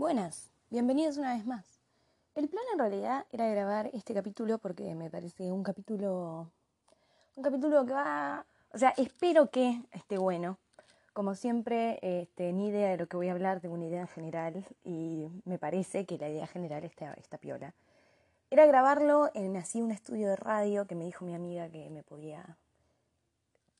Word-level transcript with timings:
Buenas, 0.00 0.48
bienvenidos 0.70 1.18
una 1.18 1.34
vez 1.34 1.44
más. 1.44 1.78
El 2.34 2.48
plan 2.48 2.64
en 2.72 2.78
realidad 2.78 3.26
era 3.32 3.46
grabar 3.48 3.90
este 3.92 4.14
capítulo 4.14 4.56
porque 4.56 4.94
me 4.94 5.10
parece 5.10 5.52
un 5.52 5.62
capítulo 5.62 6.50
un 7.36 7.42
capítulo 7.42 7.84
que 7.84 7.92
va, 7.92 8.46
o 8.72 8.78
sea, 8.78 8.94
espero 8.96 9.50
que 9.50 9.82
esté 9.92 10.16
bueno. 10.16 10.56
Como 11.12 11.34
siempre, 11.34 11.98
este, 12.00 12.50
ni 12.54 12.68
idea 12.68 12.88
de 12.88 12.96
lo 12.96 13.08
que 13.08 13.18
voy 13.18 13.28
a 13.28 13.32
hablar, 13.32 13.60
tengo 13.60 13.74
una 13.74 13.84
idea 13.84 14.06
general 14.06 14.64
y 14.84 15.28
me 15.44 15.58
parece 15.58 16.06
que 16.06 16.16
la 16.16 16.30
idea 16.30 16.46
general 16.46 16.84
está, 16.84 17.12
está 17.12 17.36
piola. 17.36 17.74
Era 18.48 18.64
grabarlo 18.64 19.30
en 19.34 19.54
así 19.58 19.82
un 19.82 19.90
estudio 19.90 20.30
de 20.30 20.36
radio 20.36 20.86
que 20.86 20.94
me 20.94 21.04
dijo 21.04 21.26
mi 21.26 21.34
amiga 21.34 21.68
que 21.68 21.90
me 21.90 22.02
podía 22.02 22.56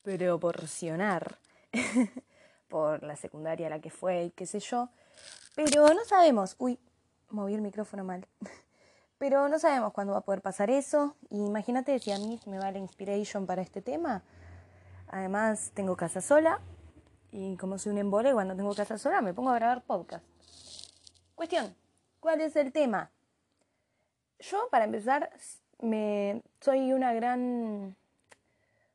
proporcionar 0.03 1.39
por 2.71 3.03
la 3.03 3.17
secundaria 3.17 3.67
a 3.67 3.71
la 3.71 3.81
que 3.81 3.91
fue 3.91 4.25
y 4.25 4.31
qué 4.31 4.47
sé 4.47 4.61
yo. 4.61 4.89
Pero 5.55 5.93
no 5.93 6.05
sabemos, 6.07 6.55
uy, 6.59 6.79
moví 7.29 7.55
el 7.55 7.61
micrófono 7.61 8.05
mal. 8.05 8.27
Pero 9.19 9.49
no 9.49 9.59
sabemos 9.59 9.93
cuándo 9.93 10.15
va 10.15 10.21
a 10.21 10.23
poder 10.23 10.41
pasar 10.41 10.71
eso. 10.71 11.15
Imagínate 11.29 11.99
si 11.99 12.11
a 12.11 12.19
mí 12.19 12.41
me 12.47 12.59
va 12.59 12.73
la 12.73 12.79
inspiration 12.79 13.45
para 13.45 13.61
este 13.61 13.83
tema. 13.83 14.23
Además, 15.09 15.73
tengo 15.75 15.95
casa 15.97 16.23
sola. 16.23 16.61
Y 17.31 17.57
como 17.59 17.79
soy 17.79 17.93
un 17.93 17.99
embole, 17.99 18.33
cuando 18.33 18.57
tengo 18.57 18.75
casa 18.75 18.97
sola 18.97 19.21
me 19.21 19.35
pongo 19.35 19.51
a 19.51 19.57
grabar 19.57 19.83
podcast. 19.83 20.25
Cuestión, 21.35 21.75
¿cuál 22.19 22.41
es 22.41 22.57
el 22.57 22.73
tema? 22.73 23.11
Yo, 24.39 24.69
para 24.71 24.87
empezar, 24.87 25.31
me, 25.81 26.43
soy 26.61 26.93
una 26.93 27.13
gran, 27.13 27.97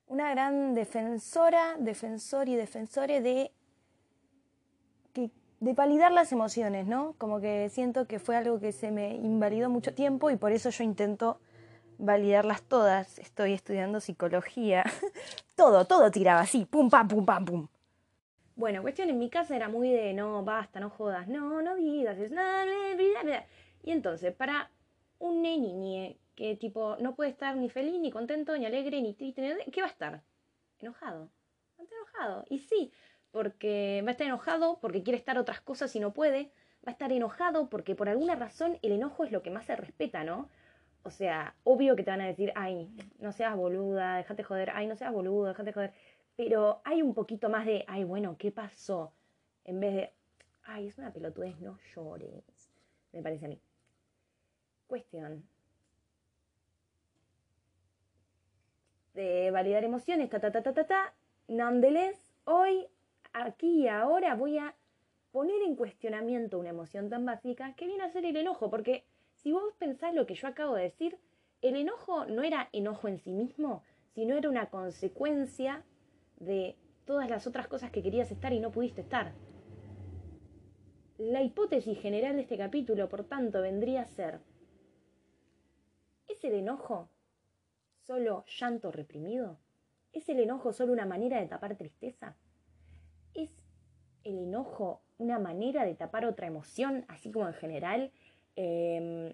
una 0.07 0.31
gran 0.31 0.73
defensora, 0.73 1.75
defensor 1.77 2.49
y 2.49 2.55
defensore 2.55 3.21
de 3.21 3.51
de 5.59 5.73
validar 5.73 6.11
las 6.11 6.31
emociones, 6.31 6.85
¿no? 6.85 7.15
Como 7.17 7.39
que 7.39 7.69
siento 7.69 8.07
que 8.07 8.19
fue 8.19 8.35
algo 8.35 8.59
que 8.59 8.71
se 8.71 8.91
me 8.91 9.15
invalidó 9.15 9.69
mucho 9.69 9.93
tiempo 9.93 10.29
y 10.29 10.35
por 10.35 10.51
eso 10.51 10.69
yo 10.69 10.83
intento 10.83 11.39
validarlas 11.97 12.63
todas. 12.63 13.19
Estoy 13.19 13.53
estudiando 13.53 13.99
psicología. 13.99 14.83
todo, 15.55 15.85
todo 15.85 16.11
tiraba 16.11 16.41
así, 16.41 16.65
pum, 16.65 16.89
pam, 16.89 17.07
pum, 17.07 17.25
pam, 17.25 17.45
pum. 17.45 17.67
Bueno, 18.55 18.81
cuestión 18.81 19.09
en 19.09 19.19
mi 19.19 19.29
casa 19.29 19.55
era 19.55 19.67
muy 19.67 19.89
de 19.89 20.13
no, 20.13 20.43
basta, 20.43 20.79
no 20.79 20.89
jodas, 20.89 21.27
no, 21.27 21.61
no 21.61 21.75
digas, 21.75 22.17
es 22.17 22.31
nada, 22.31 22.65
Y 23.83 23.91
entonces, 23.91 24.33
para 24.33 24.71
un 25.19 25.41
niñe 25.41 26.17
que 26.35 26.55
tipo 26.55 26.95
no 26.99 27.15
puede 27.15 27.31
estar 27.31 27.57
ni 27.57 27.69
feliz, 27.69 27.99
ni 27.99 28.11
contento, 28.11 28.57
ni 28.57 28.65
alegre, 28.65 29.01
ni 29.01 29.13
triste, 29.13 29.57
¿qué 29.71 29.81
va 29.81 29.87
a 29.87 29.89
estar? 29.89 30.23
Enojado. 30.79 31.29
Estar 31.77 31.97
enojado. 31.97 32.45
Y 32.49 32.59
sí, 32.59 32.93
porque 33.35 34.01
va 34.05 34.07
a 34.07 34.11
estar 34.13 34.27
enojado 34.27 34.79
porque 34.79 35.03
quiere 35.03 35.17
estar 35.17 35.37
otras 35.37 35.59
cosas 35.59 35.93
y 35.97 35.99
no 35.99 36.13
puede, 36.13 36.53
va 36.87 36.87
a 36.87 36.91
estar 36.91 37.11
enojado 37.11 37.67
porque 37.69 37.93
por 37.93 38.07
alguna 38.07 38.33
razón 38.35 38.79
el 38.81 38.93
enojo 38.93 39.25
es 39.25 39.33
lo 39.33 39.41
que 39.41 39.51
más 39.51 39.65
se 39.65 39.75
respeta, 39.75 40.23
¿no? 40.23 40.47
O 41.03 41.09
sea, 41.09 41.53
obvio 41.65 41.97
que 41.97 42.03
te 42.03 42.11
van 42.11 42.21
a 42.21 42.27
decir, 42.27 42.53
ay, 42.55 42.89
no 43.19 43.33
seas 43.33 43.57
boluda, 43.57 44.15
déjate 44.15 44.41
joder, 44.43 44.69
ay, 44.69 44.87
no 44.87 44.95
seas 44.95 45.11
boluda, 45.11 45.49
déjate 45.49 45.73
joder. 45.73 45.93
Pero 46.37 46.79
hay 46.85 47.01
un 47.01 47.13
poquito 47.13 47.49
más 47.49 47.65
de, 47.65 47.83
ay, 47.89 48.05
bueno, 48.05 48.37
¿qué 48.39 48.53
pasó? 48.53 49.11
En 49.65 49.81
vez 49.81 49.95
de, 49.95 50.13
ay, 50.63 50.87
es 50.87 50.97
una 50.97 51.11
pelotudez, 51.11 51.59
no 51.59 51.77
llores. 51.93 52.71
Me 53.11 53.21
parece 53.21 53.47
a 53.47 53.49
mí. 53.49 53.61
Cuestión. 54.87 55.43
De 59.13 59.51
validar 59.51 59.83
emociones, 59.83 60.29
ta, 60.29 60.39
ta, 60.39 60.53
ta, 60.53 60.63
ta, 60.63 60.73
ta, 60.73 60.87
ta. 60.87 61.13
Nonetheless, 61.49 62.33
hoy 62.45 62.87
aquí 63.43 63.83
y 63.83 63.87
ahora 63.87 64.35
voy 64.35 64.57
a 64.57 64.75
poner 65.31 65.61
en 65.63 65.75
cuestionamiento 65.75 66.57
una 66.57 66.69
emoción 66.69 67.09
tan 67.09 67.25
básica 67.25 67.73
que 67.75 67.87
viene 67.87 68.03
a 68.03 68.09
ser 68.09 68.25
el 68.25 68.37
enojo, 68.37 68.69
porque 68.69 69.05
si 69.33 69.51
vos 69.51 69.73
pensás 69.77 70.13
lo 70.13 70.25
que 70.25 70.35
yo 70.35 70.47
acabo 70.47 70.75
de 70.75 70.83
decir, 70.83 71.19
el 71.61 71.75
enojo 71.75 72.25
no 72.25 72.41
era 72.41 72.69
enojo 72.71 73.07
en 73.07 73.19
sí 73.19 73.33
mismo, 73.33 73.83
sino 74.13 74.37
era 74.37 74.49
una 74.49 74.69
consecuencia 74.69 75.83
de 76.37 76.77
todas 77.05 77.29
las 77.29 77.47
otras 77.47 77.67
cosas 77.67 77.91
que 77.91 78.01
querías 78.01 78.31
estar 78.31 78.53
y 78.53 78.59
no 78.59 78.71
pudiste 78.71 79.01
estar. 79.01 79.33
La 81.17 81.41
hipótesis 81.41 81.99
general 81.99 82.35
de 82.35 82.43
este 82.43 82.57
capítulo, 82.57 83.09
por 83.09 83.25
tanto, 83.25 83.61
vendría 83.61 84.01
a 84.01 84.07
ser, 84.07 84.39
¿es 86.27 86.43
el 86.43 86.53
enojo 86.53 87.09
solo 88.05 88.45
llanto 88.47 88.91
reprimido? 88.91 89.59
¿Es 90.13 90.29
el 90.29 90.39
enojo 90.39 90.71
solo 90.71 90.93
una 90.93 91.05
manera 91.05 91.39
de 91.39 91.47
tapar 91.47 91.75
tristeza? 91.75 92.35
¿Es 94.25 94.31
el 94.31 94.39
enojo 94.39 95.01
una 95.19 95.37
manera 95.37 95.85
de 95.85 95.93
tapar 95.93 96.25
otra 96.25 96.47
emoción, 96.47 97.05
así 97.07 97.31
como 97.31 97.47
en 97.47 97.53
general? 97.53 98.11
Em, 98.55 99.33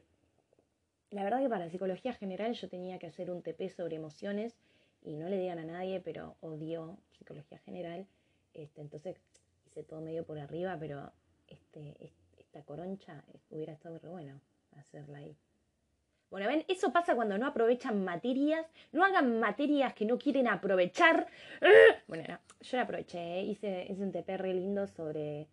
la 1.12 1.24
verdad 1.24 1.40
que 1.40 1.48
para 1.48 1.66
la 1.66 1.72
psicología 1.72 2.14
general 2.14 2.54
yo 2.54 2.68
tenía 2.68 3.00
que 3.00 3.08
hacer 3.08 3.32
un 3.32 3.42
TP 3.42 3.70
sobre 3.70 3.96
emociones 3.96 4.54
y 5.02 5.16
no 5.16 5.30
le 5.30 5.38
digan 5.38 5.60
a 5.60 5.64
nadie, 5.64 6.02
pero 6.02 6.36
odio 6.42 6.98
psicología 7.18 7.58
general. 7.60 8.06
Este, 8.54 8.82
entonces 8.82 9.16
hice 9.66 9.84
todo 9.84 10.02
medio 10.02 10.26
por 10.26 10.38
arriba, 10.40 10.78
pero 10.78 11.14
este, 11.48 11.96
esta 12.38 12.62
coroncha 12.64 13.24
hubiera 13.50 13.72
estado 13.72 13.98
re 13.98 14.10
bueno 14.10 14.42
hacerla 14.76 15.20
ahí. 15.20 15.38
Bueno, 16.32 16.48
ven, 16.48 16.64
eso 16.70 16.94
pasa 16.94 17.14
cuando 17.14 17.38
no 17.38 17.46
aprovechan 17.46 18.06
materias, 18.06 18.66
no 18.94 19.04
hagan 19.04 19.42
materias 19.42 19.94
que 19.94 20.06
no 20.06 20.18
quieren 20.18 20.48
aprovechar. 20.48 21.28
Bueno, 22.08 22.24
yo 22.62 22.78
la 22.78 22.84
aproveché, 22.84 23.20
¿eh? 23.20 23.44
hice, 23.44 23.88
hice, 23.90 24.02
un 24.02 24.12
TP 24.12 24.38
re 24.38 24.54
lindo 24.54 24.88
sobre, 24.88 25.48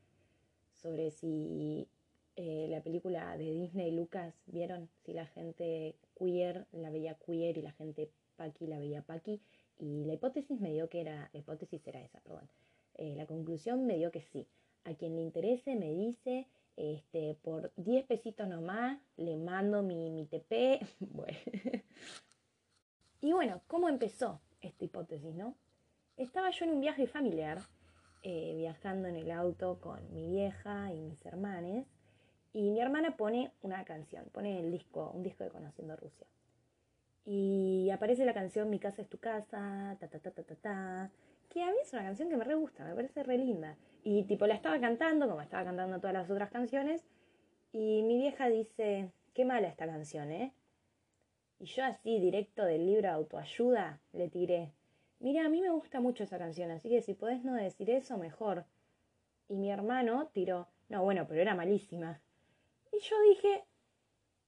sobre 0.73 1.11
si 1.11 1.89
eh, 2.37 2.69
la 2.71 2.81
película 2.81 3.37
de 3.37 3.51
Disney 3.51 3.91
Lucas, 3.91 4.35
¿vieron? 4.47 4.89
Si 5.05 5.13
la 5.13 5.27
gente 5.27 5.97
queer 6.17 6.67
la 6.73 6.91
veía 6.91 7.15
queer 7.15 7.59
y 7.59 7.63
la 7.63 7.73
gente 7.73 8.11
paqui 8.37 8.69
la 8.69 8.79
veía 8.79 9.03
paqui. 9.03 9.41
Y 9.81 10.05
la 10.05 10.15
hipótesis 10.15 10.61
me 10.61 10.73
dio 10.73 10.89
que 10.89 11.01
era, 11.01 11.29
la 11.33 11.41
hipótesis 11.41 11.85
era 11.89 12.01
esa, 12.01 12.21
perdón. 12.21 12.49
Eh, 12.95 13.15
la 13.17 13.27
conclusión 13.27 13.85
me 13.85 13.97
dio 13.97 14.13
que 14.13 14.23
sí. 14.23 14.47
A 14.85 14.95
quien 14.95 15.17
le 15.17 15.23
interese 15.23 15.75
me 15.75 15.93
dice 15.93 16.47
este, 16.79 17.37
por 17.43 17.73
10 17.77 18.07
pesitos 18.07 18.47
nomás 18.49 18.99
le 19.17 19.37
mando 19.37 19.83
mi, 19.83 20.11
mi 20.11 20.27
TP. 20.27 20.79
y 23.21 23.33
bueno, 23.33 23.61
¿cómo 23.67 23.89
empezó 23.89 24.41
esta 24.61 24.85
hipótesis, 24.85 25.35
no? 25.35 25.57
Estaba 26.17 26.51
yo 26.51 26.65
en 26.65 26.73
un 26.73 26.81
viaje 26.81 27.09
familiar, 27.09 27.59
eh, 28.23 28.55
viajando 28.57 29.09
en 29.09 29.17
el 29.17 29.31
auto 29.33 29.81
con 29.81 30.13
mi 30.15 30.29
vieja 30.29 30.93
y 30.93 31.01
mis 31.01 31.27
hermanes, 31.27 31.87
y 32.53 32.71
mi 32.71 32.81
hermana 32.81 33.17
pone 33.17 33.53
una 33.63 33.85
canción, 33.85 34.27
pone 34.33 34.61
el 34.61 34.71
disco, 34.71 35.11
un 35.13 35.25
disco 35.25 35.43
de 35.43 35.51
Conociendo 35.51 35.97
Rusia. 35.97 36.29
Y 37.25 37.91
aparece 37.91 38.25
la 38.25 38.33
canción 38.33 38.71
Mi 38.71 38.79
casa 38.79 39.03
es 39.03 39.09
tu 39.09 39.19
casa, 39.19 39.97
ta 39.99 40.09
ta 40.09 40.19
ta 40.21 40.31
ta 40.31 40.43
ta 40.45 40.55
ta, 40.55 41.11
que 41.51 41.63
a 41.63 41.67
mí 41.67 41.77
es 41.83 41.93
una 41.93 42.05
canción 42.05 42.29
que 42.29 42.37
me 42.37 42.45
re 42.45 42.55
gusta, 42.55 42.85
me 42.85 42.95
parece 42.95 43.25
re 43.25 43.37
linda. 43.37 43.77
Y 44.05 44.25
tipo 44.25 44.47
la 44.47 44.55
estaba 44.55 44.81
cantando, 44.81 45.29
como 45.29 45.43
estaba 45.43 45.65
cantando 45.65 45.99
todas 45.99 46.15
las 46.15 46.31
otras 46.31 46.51
canciones, 46.51 47.05
y 47.73 48.03
mi 48.03 48.17
vieja 48.19 48.49
dice, 48.49 49.11
qué 49.35 49.45
mala 49.45 49.69
esta 49.69 49.87
canción, 49.87 50.31
¿eh? 50.31 50.53
Y 51.59 51.67
yo 51.67 51.85
así, 51.85 52.19
directo 52.21 52.65
del 52.65 52.87
libro 52.87 53.11
autoayuda, 53.11 54.01
le 54.13 54.29
tiré, 54.29 54.73
mira, 55.19 55.45
a 55.45 55.49
mí 55.49 55.61
me 55.61 55.71
gusta 55.71 56.01
mucho 56.01 56.25
esa 56.25 56.39
canción, 56.39 56.71
así 56.71 56.89
que 56.89 57.03
si 57.03 57.15
podés 57.15 57.45
no 57.45 57.55
decir 57.55 57.91
eso, 57.91 58.17
mejor. 58.17 58.65
Y 59.49 59.57
mi 59.57 59.71
hermano 59.71 60.31
tiró, 60.33 60.69
no, 60.89 61.03
bueno, 61.03 61.27
pero 61.27 61.41
era 61.41 61.55
malísima. 61.55 62.21
Y 62.93 63.01
yo 63.01 63.17
dije, 63.29 63.65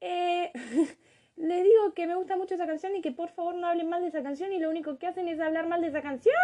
eh, 0.01 0.53
le 1.37 1.63
digo 1.63 1.95
que 1.95 2.07
me 2.07 2.15
gusta 2.15 2.37
mucho 2.37 2.55
esa 2.55 2.67
canción 2.67 2.95
y 2.97 3.03
que 3.03 3.13
por 3.13 3.31
favor 3.31 3.55
no 3.55 3.67
hablen 3.67 3.89
mal 3.89 4.03
de 4.03 4.09
esa 4.09 4.23
canción 4.23 4.53
y 4.53 4.59
lo 4.59 4.71
único 4.71 4.99
que 4.99 5.07
hacen 5.07 5.29
es 5.29 5.41
hablar 5.41 5.67
mal 5.67 5.81
de 5.81 5.89
esa 5.89 6.03
canción 6.03 6.35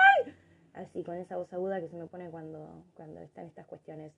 así 0.77 1.03
con 1.03 1.17
esa 1.17 1.37
voz 1.37 1.53
aguda 1.53 1.81
que 1.81 1.89
se 1.89 1.97
me 1.97 2.07
pone 2.07 2.31
cuando, 2.31 2.85
cuando 2.95 3.21
están 3.21 3.47
estas 3.47 3.67
cuestiones. 3.67 4.13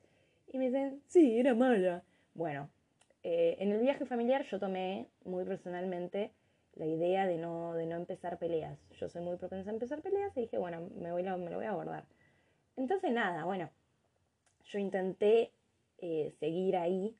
Y 0.53 0.59
me 0.59 0.67
dicen, 0.67 1.03
sí, 1.07 1.39
era 1.39 1.55
mala. 1.55 2.03
Bueno, 2.35 2.69
eh, 3.23 3.57
en 3.59 3.73
el 3.73 3.81
viaje 3.81 4.05
familiar 4.07 4.45
yo 4.45 4.59
tomé 4.59 5.09
muy 5.25 5.45
personalmente 5.45 6.33
la 6.75 6.87
idea 6.87 7.27
de 7.27 7.39
no, 7.39 7.75
de 7.75 7.87
no 7.87 7.97
empezar 7.97 8.39
peleas. 8.39 8.79
Yo 8.99 9.09
soy 9.09 9.23
muy 9.23 9.37
propensa 9.37 9.71
a 9.71 9.73
empezar 9.73 10.03
peleas 10.03 10.37
y 10.37 10.43
dije, 10.43 10.59
bueno, 10.59 10.89
me, 10.97 11.13
voy, 11.13 11.23
me 11.23 11.51
lo 11.51 11.57
voy 11.57 11.67
a 11.67 11.71
abordar. 11.71 12.05
Entonces, 12.77 13.13
nada, 13.13 13.45
bueno, 13.45 13.71
yo 14.65 14.79
intenté 14.79 15.53
eh, 15.99 16.33
seguir 16.39 16.77
ahí 16.77 17.17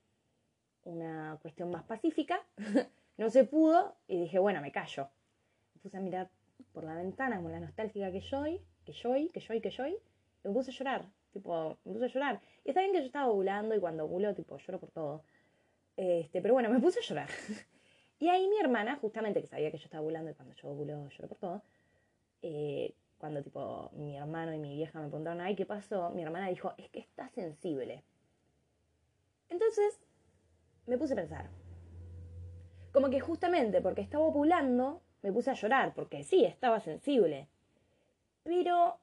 una 0.85 1.39
cuestión 1.43 1.71
más 1.71 1.85
pacífica, 1.85 2.41
no 3.19 3.31
se 3.31 3.45
pudo 3.45 3.97
y 4.07 4.21
dije, 4.21 4.39
bueno, 4.39 4.61
me 4.61 4.73
callo. 4.73 5.09
Me 5.75 5.81
puse 5.83 5.97
a 5.97 6.01
mirar 6.01 6.31
por 6.73 6.85
la 6.85 6.95
ventana 6.95 7.37
como 7.37 7.51
la 7.51 7.61
nostálgica 7.61 8.11
que 8.13 8.21
soy 8.21 8.61
que 8.89 8.95
yo, 8.95 9.13
que 9.33 9.41
yo, 9.41 9.61
que 9.61 9.71
yo, 9.71 9.87
y 9.87 9.99
me 10.45 10.51
puse 10.51 10.71
a 10.71 10.75
llorar, 10.75 11.05
tipo, 11.31 11.79
me 11.85 11.93
puse 11.93 12.07
a 12.07 12.09
llorar. 12.09 12.41
Y 12.65 12.71
está 12.71 12.81
bien 12.81 12.93
que 12.93 13.01
yo 13.01 13.07
estaba 13.07 13.29
ovulando 13.29 13.75
y 13.75 13.81
cuando 13.81 14.05
ovulo, 14.05 14.35
tipo, 14.35 14.57
lloro 14.57 14.81
por 14.81 14.91
todo. 14.91 15.23
Este, 15.97 16.41
pero 16.41 16.55
bueno, 16.55 16.71
me 16.71 16.81
puse 16.81 17.01
a 17.01 17.03
llorar. 17.03 17.29
y 18.19 18.29
ahí 18.29 18.49
mi 18.49 18.59
hermana, 18.59 18.97
justamente 18.97 19.43
que 19.43 19.47
sabía 19.47 19.71
que 19.71 19.77
yo 19.77 19.85
estaba 19.85 20.03
ovulando 20.03 20.31
y 20.31 20.35
cuando 20.35 20.55
yo 20.55 20.69
ovulo, 20.69 21.09
lloro 21.11 21.29
por 21.29 21.39
todo, 21.39 21.63
eh, 22.41 22.95
cuando 23.19 23.43
tipo 23.43 23.91
mi 23.95 24.17
hermano 24.17 24.55
y 24.55 24.59
mi 24.59 24.75
vieja 24.75 25.01
me 25.01 25.09
preguntaron, 25.09 25.41
ay, 25.41 25.55
¿qué 25.55 25.67
pasó? 25.67 26.11
Mi 26.11 26.23
hermana 26.23 26.49
dijo, 26.49 26.73
es 26.79 26.89
que 26.89 27.01
está 27.01 27.29
sensible. 27.29 28.05
Entonces 29.51 30.01
me 30.87 30.97
puse 30.97 31.13
a 31.13 31.17
pensar. 31.17 31.51
Como 32.93 33.11
que 33.11 33.21
justamente 33.21 33.83
porque 33.83 34.01
estaba 34.01 34.25
opulando, 34.25 35.03
me 35.23 35.33
puse 35.33 35.51
a 35.51 35.55
llorar, 35.55 35.95
porque 35.95 36.23
sí, 36.23 36.45
estaba 36.45 36.81
sensible. 36.81 37.49
Pero 38.49 38.97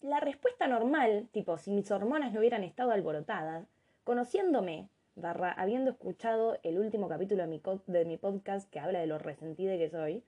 la 0.00 0.20
respuesta 0.20 0.66
normal, 0.66 1.28
tipo, 1.32 1.58
si 1.58 1.70
mis 1.70 1.90
hormonas 1.90 2.32
no 2.32 2.40
hubieran 2.40 2.64
estado 2.64 2.92
alborotadas, 2.92 3.68
conociéndome, 4.04 4.88
barra, 5.16 5.52
habiendo 5.52 5.90
escuchado 5.90 6.58
el 6.62 6.78
último 6.78 7.06
capítulo 7.06 7.46
de 7.46 8.04
mi, 8.06 8.16
podcast 8.16 8.70
que 8.70 8.80
habla 8.80 9.00
de 9.00 9.06
lo 9.06 9.18
resentida 9.18 9.76
que 9.76 9.90
soy, 9.90 10.24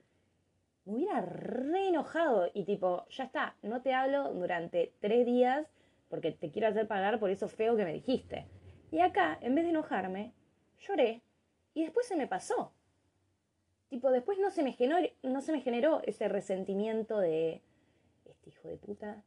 me 0.85 0.97
hubiera 0.97 1.23
re 1.23 1.89
enojado 1.89 2.51
y 2.53 2.65
tipo, 2.65 3.07
ya 3.09 3.25
está, 3.25 3.57
no 3.63 3.81
te 3.81 3.95
hablo 3.95 4.35
durante 4.35 4.93
tres 5.01 5.25
días 5.25 5.67
porque 6.11 6.31
te 6.33 6.51
quiero 6.51 6.69
hacer 6.69 6.87
pagar 6.87 7.19
por 7.19 7.31
eso 7.31 7.49
feo 7.49 7.75
que 7.75 7.87
me 7.87 7.95
dijiste. 7.95 8.49
Y 8.91 9.01
acá, 9.01 9.39
en 9.41 9.55
vez 9.55 9.65
de 9.65 9.71
enojarme, 9.71 10.35
lloré 10.79 11.23
y 11.73 11.85
después 11.85 12.07
se 12.07 12.17
me 12.17 12.27
pasó. 12.27 12.75
Tipo, 13.89 14.11
después 14.11 14.39
no 14.39 14.51
se 14.51 14.63
me 14.63 14.73
generó 15.63 16.03
ese 16.05 16.29
resentimiento 16.29 17.19
de 17.19 17.63
este 18.43 18.51
hijo 18.51 18.69
de 18.69 18.77
puta, 18.77 19.23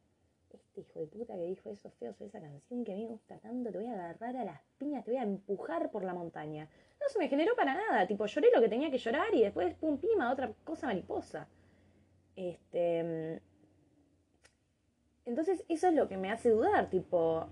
este 0.52 0.80
hijo 0.82 1.00
de 1.00 1.06
puta 1.06 1.34
que 1.34 1.44
dijo 1.44 1.70
eso 1.70 1.90
feo 1.98 2.12
sobre 2.12 2.28
esa 2.28 2.40
canción 2.40 2.84
que 2.84 2.92
a 2.92 2.96
mí 2.96 3.04
me 3.04 3.12
gusta 3.12 3.38
tanto, 3.38 3.70
te 3.70 3.78
voy 3.78 3.86
a 3.86 3.94
agarrar 3.94 4.36
a 4.36 4.44
las 4.44 4.60
piñas, 4.78 5.04
te 5.04 5.12
voy 5.12 5.20
a 5.20 5.22
empujar 5.22 5.90
por 5.90 6.04
la 6.04 6.12
montaña. 6.12 6.68
No 7.00 7.08
se 7.08 7.18
me 7.18 7.28
generó 7.28 7.56
para 7.56 7.74
nada, 7.74 8.06
tipo, 8.06 8.26
lloré 8.26 8.48
lo 8.54 8.60
que 8.60 8.68
tenía 8.68 8.90
que 8.90 8.98
llorar 8.98 9.34
y 9.34 9.42
después, 9.42 9.74
pum, 9.74 9.98
pima, 9.98 10.30
otra 10.30 10.52
cosa 10.64 10.86
mariposa. 10.86 11.48
Este. 12.36 13.40
Entonces, 15.24 15.64
eso 15.68 15.88
es 15.88 15.94
lo 15.94 16.08
que 16.08 16.18
me 16.18 16.30
hace 16.30 16.50
dudar, 16.50 16.90
tipo. 16.90 17.48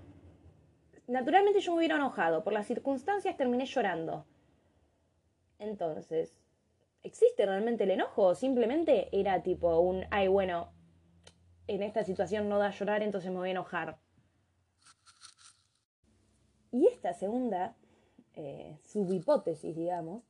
Naturalmente 1.06 1.60
yo 1.60 1.72
me 1.72 1.78
hubiera 1.78 1.96
enojado, 1.96 2.44
por 2.44 2.52
las 2.52 2.66
circunstancias 2.66 3.36
terminé 3.36 3.66
llorando. 3.66 4.26
Entonces, 5.58 6.36
¿existe 7.02 7.46
realmente 7.46 7.84
el 7.84 7.90
enojo? 7.90 8.22
¿O 8.22 8.34
simplemente 8.34 9.08
era 9.12 9.42
tipo 9.42 9.80
un, 9.80 10.04
ay, 10.10 10.28
bueno, 10.28 10.70
en 11.66 11.82
esta 11.82 12.04
situación 12.04 12.48
no 12.48 12.58
da 12.58 12.68
a 12.68 12.70
llorar, 12.70 13.02
entonces 13.02 13.30
me 13.30 13.38
voy 13.38 13.48
a 13.48 13.52
enojar? 13.52 13.96
Y 16.72 16.86
esta 16.88 17.12
segunda 17.12 17.74
eh, 18.34 18.76
subhipótesis, 18.82 19.76
digamos, 19.76 20.24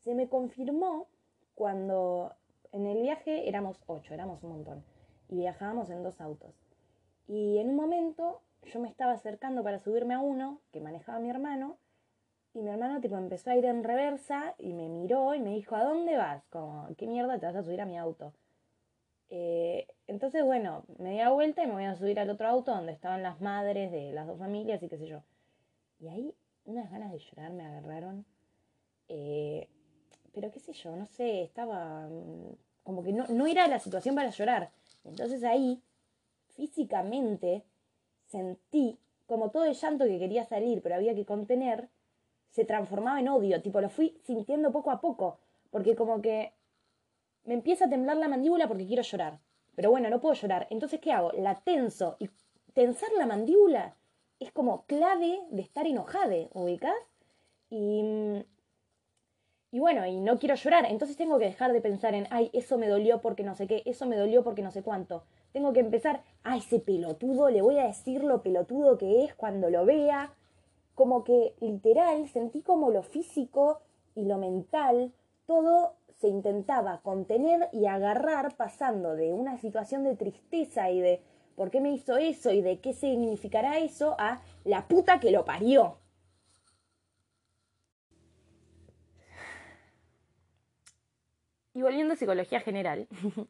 se 0.00 0.14
me 0.14 0.28
confirmó 0.28 1.08
cuando 1.54 2.34
en 2.72 2.86
el 2.86 3.02
viaje 3.02 3.48
éramos 3.48 3.78
ocho, 3.86 4.14
éramos 4.14 4.42
un 4.42 4.50
montón, 4.50 4.84
y 5.28 5.36
viajábamos 5.36 5.90
en 5.90 6.02
dos 6.02 6.20
autos. 6.20 6.54
Y 7.26 7.58
en 7.58 7.70
un 7.70 7.76
momento 7.76 8.42
yo 8.62 8.80
me 8.80 8.88
estaba 8.88 9.12
acercando 9.12 9.62
para 9.62 9.78
subirme 9.78 10.14
a 10.14 10.20
uno 10.20 10.60
que 10.72 10.80
manejaba 10.80 11.18
mi 11.18 11.30
hermano, 11.30 11.78
y 12.52 12.62
mi 12.62 12.70
hermano 12.70 13.00
tipo 13.00 13.16
empezó 13.16 13.50
a 13.50 13.56
ir 13.56 13.64
en 13.64 13.84
reversa 13.84 14.54
y 14.58 14.72
me 14.72 14.88
miró 14.88 15.34
y 15.34 15.40
me 15.40 15.50
dijo, 15.50 15.76
¿a 15.76 15.84
dónde 15.84 16.16
vas? 16.16 16.44
Como, 16.50 16.88
¿qué 16.96 17.06
mierda 17.06 17.38
te 17.38 17.46
vas 17.46 17.56
a 17.56 17.62
subir 17.62 17.80
a 17.80 17.86
mi 17.86 17.96
auto? 17.96 18.32
Eh, 19.30 19.86
entonces, 20.08 20.44
bueno, 20.44 20.84
me 20.98 21.12
di 21.12 21.18
la 21.18 21.30
vuelta 21.30 21.62
y 21.62 21.66
me 21.66 21.74
voy 21.74 21.84
a 21.84 21.94
subir 21.94 22.18
al 22.18 22.30
otro 22.30 22.48
auto 22.48 22.72
donde 22.72 22.92
estaban 22.92 23.22
las 23.22 23.40
madres 23.40 23.92
de 23.92 24.12
las 24.12 24.26
dos 24.26 24.38
familias 24.38 24.82
y 24.82 24.88
qué 24.88 24.98
sé 24.98 25.06
yo. 25.06 25.22
Y 26.00 26.08
ahí 26.08 26.34
unas 26.64 26.90
ganas 26.90 27.12
de 27.12 27.18
llorar 27.18 27.52
me 27.52 27.64
agarraron. 27.64 28.26
Eh, 29.08 29.68
pero 30.32 30.50
qué 30.50 30.60
sé 30.60 30.72
yo, 30.72 30.94
no 30.96 31.06
sé, 31.06 31.42
estaba 31.42 32.08
mm, 32.08 32.56
como 32.82 33.02
que 33.02 33.12
no, 33.12 33.26
no 33.28 33.46
era 33.46 33.66
la 33.68 33.78
situación 33.78 34.14
para 34.14 34.30
llorar. 34.30 34.70
Entonces 35.04 35.44
ahí, 35.44 35.80
físicamente, 36.48 37.64
sentí 38.26 38.98
como 39.26 39.50
todo 39.50 39.64
el 39.64 39.74
llanto 39.74 40.04
que 40.06 40.18
quería 40.18 40.44
salir, 40.44 40.82
pero 40.82 40.96
había 40.96 41.14
que 41.14 41.24
contener, 41.24 41.88
se 42.50 42.64
transformaba 42.64 43.20
en 43.20 43.28
odio, 43.28 43.62
tipo 43.62 43.80
lo 43.80 43.88
fui 43.88 44.18
sintiendo 44.24 44.72
poco 44.72 44.90
a 44.90 45.00
poco, 45.00 45.38
porque 45.70 45.94
como 45.94 46.20
que 46.20 46.52
me 47.44 47.54
empieza 47.54 47.86
a 47.86 47.90
temblar 47.90 48.16
la 48.16 48.28
mandíbula 48.28 48.68
porque 48.68 48.86
quiero 48.86 49.02
llorar. 49.02 49.38
Pero 49.74 49.90
bueno, 49.90 50.10
no 50.10 50.20
puedo 50.20 50.34
llorar. 50.34 50.66
Entonces, 50.70 51.00
¿qué 51.00 51.12
hago? 51.12 51.32
La 51.32 51.54
tenso. 51.60 52.16
Y 52.18 52.28
tensar 52.74 53.10
la 53.16 53.26
mandíbula 53.26 53.96
es 54.38 54.52
como 54.52 54.84
clave 54.86 55.40
de 55.50 55.62
estar 55.62 55.86
enojada, 55.86 56.48
¿ubicás? 56.54 56.94
Y, 57.68 58.02
y 59.70 59.78
bueno, 59.78 60.04
y 60.06 60.20
no 60.20 60.38
quiero 60.38 60.56
llorar, 60.56 60.86
entonces 60.86 61.16
tengo 61.16 61.38
que 61.38 61.44
dejar 61.44 61.72
de 61.72 61.80
pensar 61.80 62.14
en, 62.14 62.26
ay, 62.30 62.50
eso 62.52 62.76
me 62.76 62.88
dolió 62.88 63.20
porque 63.20 63.44
no 63.44 63.54
sé 63.54 63.66
qué, 63.66 63.82
eso 63.84 64.06
me 64.06 64.16
dolió 64.16 64.42
porque 64.42 64.62
no 64.62 64.72
sé 64.72 64.82
cuánto. 64.82 65.22
Tengo 65.52 65.72
que 65.72 65.80
empezar, 65.80 66.22
ay, 66.42 66.58
ese 66.60 66.80
pelotudo, 66.80 67.50
le 67.50 67.62
voy 67.62 67.78
a 67.78 67.86
decir 67.86 68.24
lo 68.24 68.42
pelotudo 68.42 68.98
que 68.98 69.24
es 69.24 69.34
cuando 69.34 69.70
lo 69.70 69.84
vea. 69.84 70.34
Como 70.94 71.22
que 71.22 71.54
literal 71.60 72.28
sentí 72.28 72.62
como 72.62 72.90
lo 72.90 73.02
físico 73.02 73.80
y 74.14 74.24
lo 74.24 74.38
mental, 74.38 75.12
todo 75.46 75.94
se 76.20 76.28
intentaba 76.28 77.00
contener 77.00 77.70
y 77.72 77.86
agarrar 77.86 78.54
pasando 78.56 79.16
de 79.16 79.32
una 79.32 79.56
situación 79.56 80.04
de 80.04 80.16
tristeza 80.16 80.90
y 80.90 81.00
de 81.00 81.22
¿por 81.56 81.70
qué 81.70 81.80
me 81.80 81.92
hizo 81.92 82.18
eso? 82.18 82.52
y 82.52 82.60
de 82.60 82.78
qué 82.78 82.92
significará 82.92 83.78
eso 83.78 84.16
a 84.18 84.42
la 84.64 84.86
puta 84.86 85.18
que 85.18 85.30
lo 85.30 85.46
parió. 85.46 85.96
Y 91.72 91.80
volviendo 91.80 92.12
a 92.12 92.16
psicología 92.16 92.60
general, 92.60 93.08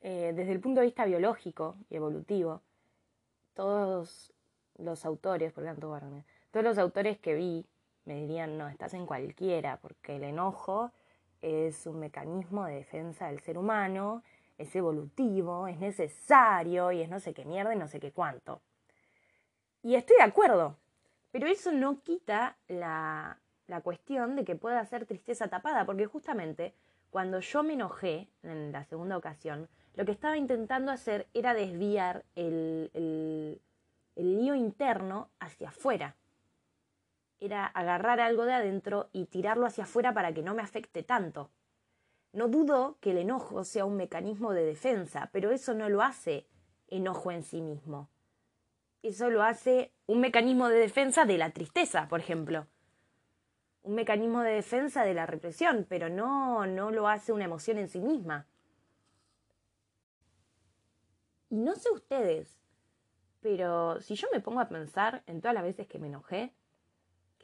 eh, 0.00 0.32
desde 0.34 0.52
el 0.52 0.60
punto 0.60 0.80
de 0.80 0.86
vista 0.86 1.04
biológico 1.04 1.76
y 1.90 1.96
evolutivo, 1.96 2.62
todos 3.52 4.32
los 4.78 5.04
autores, 5.04 5.52
por 5.52 5.64
tanto, 5.64 6.00
todos 6.50 6.64
los 6.64 6.78
autores 6.78 7.18
que 7.18 7.34
vi 7.34 7.66
me 8.06 8.14
dirían, 8.14 8.56
no, 8.56 8.68
estás 8.68 8.94
en 8.94 9.04
cualquiera, 9.04 9.78
porque 9.82 10.16
el 10.16 10.24
enojo 10.24 10.92
es 11.44 11.86
un 11.86 12.00
mecanismo 12.00 12.64
de 12.64 12.76
defensa 12.76 13.28
del 13.28 13.40
ser 13.40 13.58
humano 13.58 14.22
es 14.58 14.74
evolutivo, 14.76 15.66
es 15.66 15.78
necesario 15.78 16.92
y 16.92 17.02
es 17.02 17.08
no 17.08 17.20
sé 17.20 17.34
qué 17.34 17.44
mierda 17.44 17.74
y 17.74 17.78
no 17.78 17.88
sé 17.88 18.00
qué 18.00 18.12
cuánto. 18.12 18.62
Y 19.82 19.96
estoy 19.96 20.16
de 20.16 20.22
acuerdo, 20.22 20.76
pero 21.30 21.46
eso 21.46 21.72
no 21.72 22.00
quita 22.02 22.56
la, 22.68 23.38
la 23.66 23.80
cuestión 23.80 24.36
de 24.36 24.44
que 24.44 24.56
pueda 24.56 24.84
ser 24.86 25.06
tristeza 25.06 25.48
tapada, 25.48 25.84
porque 25.84 26.06
justamente 26.06 26.74
cuando 27.10 27.40
yo 27.40 27.62
me 27.62 27.74
enojé 27.74 28.28
en 28.42 28.72
la 28.72 28.84
segunda 28.84 29.16
ocasión, 29.16 29.68
lo 29.94 30.04
que 30.04 30.12
estaba 30.12 30.36
intentando 30.36 30.90
hacer 30.90 31.28
era 31.34 31.54
desviar 31.54 32.24
el, 32.34 32.90
el, 32.94 33.60
el 34.16 34.38
lío 34.38 34.54
interno 34.54 35.28
hacia 35.38 35.68
afuera. 35.68 36.16
Era 37.44 37.66
agarrar 37.66 38.20
algo 38.20 38.46
de 38.46 38.54
adentro 38.54 39.10
y 39.12 39.26
tirarlo 39.26 39.66
hacia 39.66 39.84
afuera 39.84 40.14
para 40.14 40.32
que 40.32 40.42
no 40.42 40.54
me 40.54 40.62
afecte 40.62 41.02
tanto. 41.02 41.50
No 42.32 42.48
dudo 42.48 42.96
que 43.02 43.10
el 43.10 43.18
enojo 43.18 43.64
sea 43.64 43.84
un 43.84 43.98
mecanismo 43.98 44.54
de 44.54 44.64
defensa, 44.64 45.28
pero 45.30 45.50
eso 45.50 45.74
no 45.74 45.90
lo 45.90 46.00
hace 46.00 46.46
enojo 46.88 47.30
en 47.32 47.42
sí 47.42 47.60
mismo. 47.60 48.08
Eso 49.02 49.28
lo 49.28 49.42
hace 49.42 49.92
un 50.06 50.22
mecanismo 50.22 50.68
de 50.68 50.78
defensa 50.78 51.26
de 51.26 51.36
la 51.36 51.50
tristeza, 51.50 52.08
por 52.08 52.20
ejemplo. 52.20 52.66
Un 53.82 53.94
mecanismo 53.94 54.40
de 54.40 54.52
defensa 54.52 55.04
de 55.04 55.12
la 55.12 55.26
represión, 55.26 55.84
pero 55.86 56.08
no, 56.08 56.66
no 56.66 56.92
lo 56.92 57.08
hace 57.08 57.30
una 57.34 57.44
emoción 57.44 57.76
en 57.76 57.90
sí 57.90 58.00
misma. 58.00 58.46
Y 61.50 61.56
no 61.56 61.74
sé 61.74 61.90
ustedes, 61.90 62.58
pero 63.42 64.00
si 64.00 64.14
yo 64.14 64.28
me 64.32 64.40
pongo 64.40 64.60
a 64.60 64.68
pensar 64.70 65.22
en 65.26 65.42
todas 65.42 65.54
las 65.54 65.64
veces 65.64 65.86
que 65.86 65.98
me 65.98 66.06
enojé, 66.06 66.54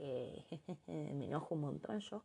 que 0.00 0.46
me 0.86 1.26
enojo 1.26 1.54
un 1.54 1.60
montón 1.60 2.00
yo, 2.00 2.24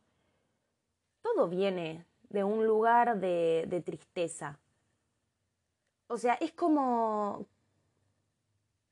todo 1.22 1.50
viene 1.50 2.06
de 2.30 2.44
un 2.44 2.66
lugar 2.66 3.20
de, 3.20 3.66
de 3.68 3.82
tristeza. 3.82 4.60
O 6.08 6.18
sea, 6.18 6.36
es 6.36 6.54
como... 6.54 7.46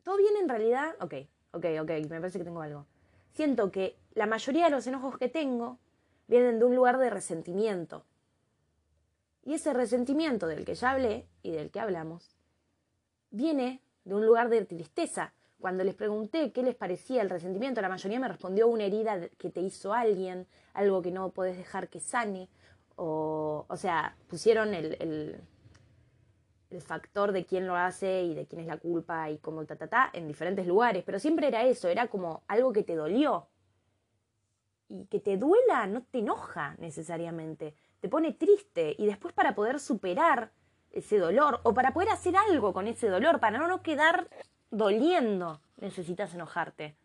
Todo 0.03 0.17
viene 0.17 0.39
en 0.39 0.49
realidad... 0.49 0.95
Ok, 0.99 1.13
ok, 1.51 1.65
ok, 1.81 1.89
me 2.09 2.19
parece 2.19 2.39
que 2.39 2.43
tengo 2.43 2.61
algo. 2.61 2.85
Siento 3.31 3.71
que 3.71 3.97
la 4.13 4.25
mayoría 4.25 4.65
de 4.65 4.71
los 4.71 4.85
enojos 4.87 5.17
que 5.17 5.29
tengo 5.29 5.79
vienen 6.27 6.59
de 6.59 6.65
un 6.65 6.75
lugar 6.75 6.97
de 6.97 7.09
resentimiento. 7.09 8.03
Y 9.43 9.53
ese 9.53 9.73
resentimiento 9.73 10.47
del 10.47 10.65
que 10.65 10.75
ya 10.75 10.91
hablé 10.91 11.27
y 11.41 11.51
del 11.51 11.71
que 11.71 11.79
hablamos, 11.79 12.35
viene 13.29 13.81
de 14.03 14.15
un 14.15 14.25
lugar 14.25 14.49
de 14.49 14.65
tristeza. 14.65 15.33
Cuando 15.63 15.85
les 15.85 15.95
pregunté 15.95 16.51
qué 16.51 16.61
les 16.61 16.75
parecía 16.75 17.21
el 17.21 17.29
resentimiento, 17.29 17.79
la 17.79 17.87
mayoría 17.87 18.19
me 18.19 18.27
respondió 18.27 18.67
una 18.67 18.83
herida 18.83 19.29
que 19.37 19.49
te 19.49 19.61
hizo 19.61 19.93
alguien, 19.93 20.45
algo 20.73 21.01
que 21.01 21.09
no 21.09 21.29
puedes 21.29 21.55
dejar 21.55 21.87
que 21.87 22.01
sane, 22.01 22.49
o, 22.97 23.63
o 23.69 23.77
sea, 23.77 24.17
pusieron 24.27 24.73
el, 24.73 24.97
el, 24.99 25.41
el, 26.69 26.81
factor 26.81 27.31
de 27.31 27.45
quién 27.45 27.65
lo 27.65 27.77
hace 27.77 28.23
y 28.23 28.33
de 28.33 28.45
quién 28.45 28.59
es 28.59 28.67
la 28.67 28.75
culpa 28.75 29.29
y 29.29 29.37
cómo 29.37 29.63
ta, 29.63 29.77
ta, 29.77 30.09
en 30.11 30.27
diferentes 30.27 30.67
lugares, 30.67 31.01
pero 31.05 31.17
siempre 31.17 31.47
era 31.47 31.63
eso, 31.63 31.87
era 31.87 32.09
como 32.09 32.43
algo 32.49 32.73
que 32.73 32.83
te 32.83 32.97
dolió. 32.97 33.47
Y 34.89 35.05
que 35.05 35.21
te 35.21 35.37
duela 35.37 35.87
no 35.87 36.03
te 36.03 36.19
enoja 36.19 36.75
necesariamente, 36.77 37.73
te 38.01 38.09
pone 38.09 38.33
triste. 38.33 38.97
Y 38.97 39.05
después 39.05 39.33
para 39.33 39.55
poder 39.55 39.79
superar 39.79 40.51
ese 40.91 41.19
dolor 41.19 41.61
o 41.63 41.73
para 41.73 41.93
poder 41.93 42.09
hacer 42.09 42.35
algo 42.35 42.73
con 42.73 42.87
ese 42.87 43.07
dolor, 43.07 43.39
para 43.39 43.65
no 43.65 43.81
quedar 43.81 44.27
doliendo, 44.73 45.61
necesitas 45.77 46.33
enojarte. 46.33 46.95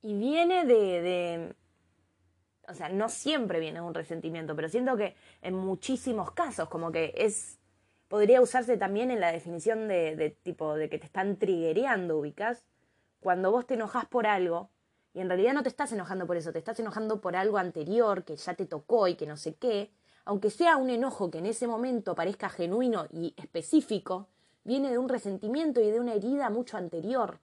Y 0.00 0.14
viene 0.14 0.64
de, 0.64 1.02
de, 1.02 1.56
o 2.68 2.74
sea, 2.74 2.88
no 2.88 3.08
siempre 3.08 3.58
viene 3.58 3.80
un 3.80 3.94
resentimiento, 3.94 4.54
pero 4.54 4.68
siento 4.68 4.96
que 4.96 5.16
en 5.42 5.54
muchísimos 5.54 6.30
casos, 6.30 6.68
como 6.68 6.92
que 6.92 7.12
es, 7.16 7.58
podría 8.06 8.40
usarse 8.40 8.76
también 8.76 9.10
en 9.10 9.20
la 9.20 9.32
definición 9.32 9.88
de, 9.88 10.14
de 10.14 10.30
tipo, 10.30 10.76
de 10.76 10.88
que 10.88 10.98
te 10.98 11.06
están 11.06 11.36
triguereando, 11.36 12.18
ubicas. 12.18 12.64
Cuando 13.20 13.50
vos 13.50 13.66
te 13.66 13.74
enojas 13.74 14.06
por 14.06 14.26
algo, 14.26 14.70
y 15.12 15.20
en 15.20 15.28
realidad 15.28 15.52
no 15.52 15.64
te 15.64 15.68
estás 15.68 15.90
enojando 15.92 16.28
por 16.28 16.36
eso, 16.36 16.52
te 16.52 16.60
estás 16.60 16.78
enojando 16.78 17.20
por 17.20 17.34
algo 17.34 17.58
anterior 17.58 18.24
que 18.24 18.36
ya 18.36 18.54
te 18.54 18.66
tocó 18.66 19.08
y 19.08 19.16
que 19.16 19.26
no 19.26 19.36
sé 19.36 19.56
qué, 19.56 19.90
aunque 20.24 20.50
sea 20.50 20.76
un 20.76 20.90
enojo 20.90 21.30
que 21.30 21.38
en 21.38 21.46
ese 21.46 21.66
momento 21.66 22.14
parezca 22.14 22.48
genuino 22.48 23.06
y 23.10 23.34
específico, 23.36 24.28
viene 24.68 24.90
de 24.90 24.98
un 24.98 25.08
resentimiento 25.08 25.80
y 25.80 25.90
de 25.90 25.98
una 25.98 26.12
herida 26.12 26.50
mucho 26.50 26.76
anterior, 26.76 27.40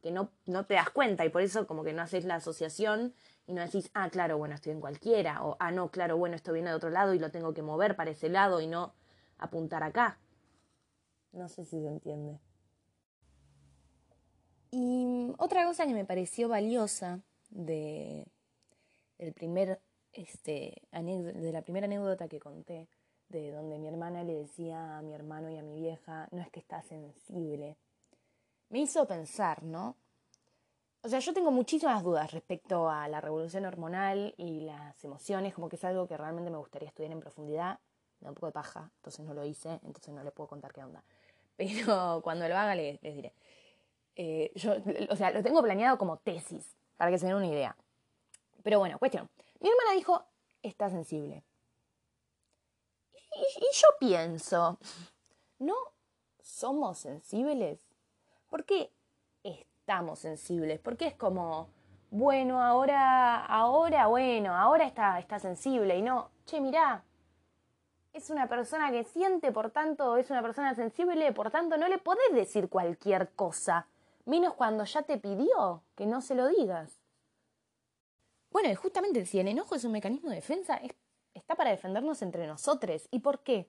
que 0.00 0.10
no, 0.10 0.30
no 0.46 0.64
te 0.64 0.74
das 0.74 0.88
cuenta 0.90 1.24
y 1.24 1.28
por 1.28 1.42
eso 1.42 1.66
como 1.66 1.84
que 1.84 1.92
no 1.92 2.00
haces 2.00 2.24
la 2.24 2.36
asociación 2.36 3.14
y 3.46 3.52
no 3.52 3.60
decís, 3.60 3.90
ah, 3.92 4.08
claro, 4.08 4.38
bueno, 4.38 4.54
estoy 4.54 4.72
en 4.72 4.80
cualquiera, 4.80 5.44
o 5.44 5.56
ah, 5.60 5.70
no, 5.70 5.90
claro, 5.90 6.16
bueno, 6.16 6.34
esto 6.34 6.52
viene 6.52 6.70
de 6.70 6.76
otro 6.76 6.88
lado 6.88 7.12
y 7.12 7.18
lo 7.18 7.30
tengo 7.30 7.52
que 7.52 7.60
mover 7.60 7.94
para 7.94 8.10
ese 8.10 8.30
lado 8.30 8.62
y 8.62 8.66
no 8.66 8.94
apuntar 9.36 9.82
acá. 9.82 10.18
No 11.32 11.48
sé 11.48 11.66
si 11.66 11.78
se 11.80 11.88
entiende. 11.88 12.40
Y 14.70 15.34
otra 15.36 15.66
cosa 15.66 15.86
que 15.86 15.92
me 15.92 16.06
pareció 16.06 16.48
valiosa 16.48 17.20
de, 17.50 18.26
primer, 19.34 19.78
este, 20.12 20.82
de 20.90 21.52
la 21.52 21.60
primera 21.60 21.84
anécdota 21.84 22.28
que 22.28 22.40
conté, 22.40 22.88
de 23.32 23.50
donde 23.50 23.78
mi 23.78 23.88
hermana 23.88 24.22
le 24.22 24.34
decía 24.34 24.98
a 24.98 25.02
mi 25.02 25.14
hermano 25.14 25.50
y 25.50 25.58
a 25.58 25.62
mi 25.62 25.74
vieja, 25.74 26.28
no 26.30 26.40
es 26.40 26.50
que 26.50 26.60
está 26.60 26.82
sensible, 26.82 27.76
me 28.68 28.80
hizo 28.80 29.06
pensar, 29.06 29.62
¿no? 29.62 29.96
O 31.02 31.08
sea, 31.08 31.18
yo 31.18 31.34
tengo 31.34 31.50
muchísimas 31.50 32.02
dudas 32.02 32.30
respecto 32.30 32.88
a 32.88 33.08
la 33.08 33.20
revolución 33.20 33.64
hormonal 33.64 34.34
y 34.36 34.60
las 34.60 35.02
emociones, 35.02 35.52
como 35.52 35.68
que 35.68 35.76
es 35.76 35.84
algo 35.84 36.06
que 36.06 36.16
realmente 36.16 36.50
me 36.50 36.58
gustaría 36.58 36.88
estudiar 36.88 37.10
en 37.10 37.20
profundidad. 37.20 37.80
Me 38.20 38.26
da 38.26 38.30
un 38.30 38.34
poco 38.34 38.46
de 38.46 38.52
paja, 38.52 38.90
entonces 38.96 39.24
no 39.26 39.34
lo 39.34 39.44
hice, 39.44 39.80
entonces 39.82 40.14
no 40.14 40.22
le 40.22 40.30
puedo 40.30 40.48
contar 40.48 40.72
qué 40.72 40.84
onda. 40.84 41.02
Pero 41.56 42.20
cuando 42.22 42.46
lo 42.48 42.56
haga 42.56 42.74
les, 42.74 43.00
diré. 43.00 43.34
Eh, 44.14 44.52
yo, 44.54 44.74
o 45.10 45.16
sea, 45.16 45.32
lo 45.32 45.42
tengo 45.42 45.60
planeado 45.62 45.98
como 45.98 46.18
tesis, 46.18 46.76
para 46.96 47.10
que 47.10 47.18
se 47.18 47.26
den 47.26 47.34
una 47.34 47.48
idea. 47.48 47.76
Pero 48.62 48.78
bueno, 48.78 48.98
cuestión. 48.98 49.28
Mi 49.58 49.68
hermana 49.70 49.92
dijo, 49.96 50.24
está 50.62 50.88
sensible. 50.88 51.42
Y, 53.34 53.62
yo 53.74 53.88
pienso, 53.98 54.78
¿no 55.58 55.74
somos 56.40 56.98
sensibles? 56.98 57.80
¿Por 58.48 58.64
qué 58.64 58.92
estamos 59.82 60.20
sensibles, 60.20 60.78
porque 60.78 61.06
es 61.08 61.14
como, 61.14 61.68
bueno, 62.10 62.62
ahora, 62.62 63.44
ahora, 63.44 64.06
bueno, 64.06 64.54
ahora 64.56 64.84
está, 64.84 65.18
está 65.18 65.40
sensible 65.40 65.98
y 65.98 66.02
no, 66.02 66.30
che, 66.46 66.60
mirá, 66.60 67.04
es 68.12 68.30
una 68.30 68.48
persona 68.48 68.92
que 68.92 69.04
siente, 69.04 69.50
por 69.50 69.70
tanto, 69.70 70.16
es 70.16 70.30
una 70.30 70.40
persona 70.40 70.74
sensible, 70.74 71.32
por 71.32 71.50
tanto, 71.50 71.76
no 71.76 71.88
le 71.88 71.98
podés 71.98 72.32
decir 72.32 72.68
cualquier 72.68 73.30
cosa, 73.30 73.88
menos 74.24 74.54
cuando 74.54 74.84
ya 74.84 75.02
te 75.02 75.18
pidió 75.18 75.82
que 75.96 76.06
no 76.06 76.20
se 76.20 76.36
lo 76.36 76.46
digas. 76.46 77.00
Bueno, 78.50 78.70
y 78.70 78.74
justamente 78.74 79.26
si 79.26 79.40
el 79.40 79.48
enojo 79.48 79.74
es 79.74 79.84
un 79.84 79.92
mecanismo 79.92 80.28
de 80.28 80.36
defensa, 80.36 80.80
para 81.56 81.70
defendernos 81.70 82.22
entre 82.22 82.46
nosotros. 82.46 83.08
¿Y 83.10 83.20
por 83.20 83.40
qué? 83.40 83.68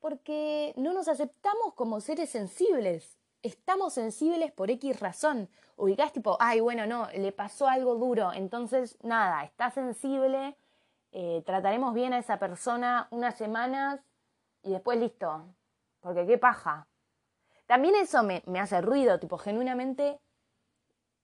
Porque 0.00 0.74
no 0.76 0.92
nos 0.92 1.08
aceptamos 1.08 1.74
como 1.74 2.00
seres 2.00 2.30
sensibles 2.30 3.16
estamos 3.46 3.94
sensibles 3.94 4.52
por 4.52 4.70
X 4.70 5.00
razón. 5.00 5.48
Ubicás 5.76 6.12
tipo, 6.12 6.36
ay, 6.40 6.60
bueno, 6.60 6.86
no, 6.86 7.08
le 7.14 7.32
pasó 7.32 7.68
algo 7.68 7.94
duro, 7.96 8.32
entonces 8.32 8.98
nada, 9.02 9.44
está 9.44 9.70
sensible, 9.70 10.56
eh, 11.12 11.42
trataremos 11.46 11.94
bien 11.94 12.12
a 12.12 12.18
esa 12.18 12.38
persona 12.38 13.08
unas 13.10 13.36
semanas 13.36 14.00
y 14.62 14.72
después 14.72 14.98
listo. 14.98 15.44
Porque 16.00 16.26
qué 16.26 16.38
paja. 16.38 16.86
También 17.66 17.94
eso 17.96 18.22
me, 18.22 18.42
me 18.46 18.60
hace 18.60 18.80
ruido, 18.80 19.18
tipo, 19.18 19.38
genuinamente 19.38 20.20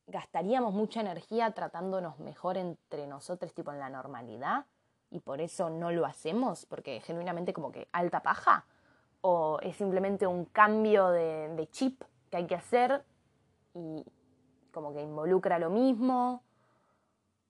gastaríamos 0.06 0.74
mucha 0.74 1.00
energía 1.00 1.52
tratándonos 1.52 2.18
mejor 2.18 2.56
entre 2.56 3.06
nosotros, 3.06 3.54
tipo 3.54 3.72
en 3.72 3.78
la 3.78 3.88
normalidad, 3.88 4.66
y 5.12 5.20
por 5.20 5.40
eso 5.40 5.68
no 5.70 5.92
lo 5.92 6.06
hacemos, 6.06 6.66
porque 6.66 7.00
genuinamente 7.00 7.52
como 7.52 7.70
que 7.70 7.86
alta 7.92 8.22
paja, 8.22 8.64
o 9.20 9.58
es 9.62 9.76
simplemente 9.76 10.26
un 10.26 10.46
cambio 10.46 11.10
de, 11.10 11.48
de 11.54 11.70
chip 11.70 12.02
que 12.30 12.38
hay 12.38 12.46
que 12.46 12.54
hacer 12.54 13.04
y 13.74 14.04
como 14.72 14.94
que 14.94 15.02
involucra 15.02 15.58
lo 15.58 15.68
mismo, 15.68 16.42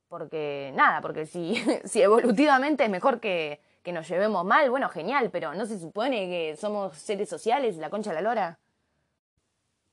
porque 0.08 0.72
nada, 0.74 1.00
porque 1.00 1.24
si, 1.24 1.54
si 1.84 2.02
evolutivamente 2.02 2.84
es 2.84 2.90
mejor 2.90 3.20
que, 3.20 3.60
que 3.82 3.92
nos 3.92 4.08
llevemos 4.08 4.44
mal, 4.44 4.68
bueno, 4.68 4.88
genial, 4.88 5.30
pero 5.30 5.54
no 5.54 5.64
se 5.64 5.78
supone 5.78 6.28
que 6.28 6.56
somos 6.56 6.96
seres 6.96 7.28
sociales, 7.28 7.76
la 7.76 7.90
concha 7.90 8.10
de 8.10 8.16
la 8.16 8.22
lora. 8.22 8.58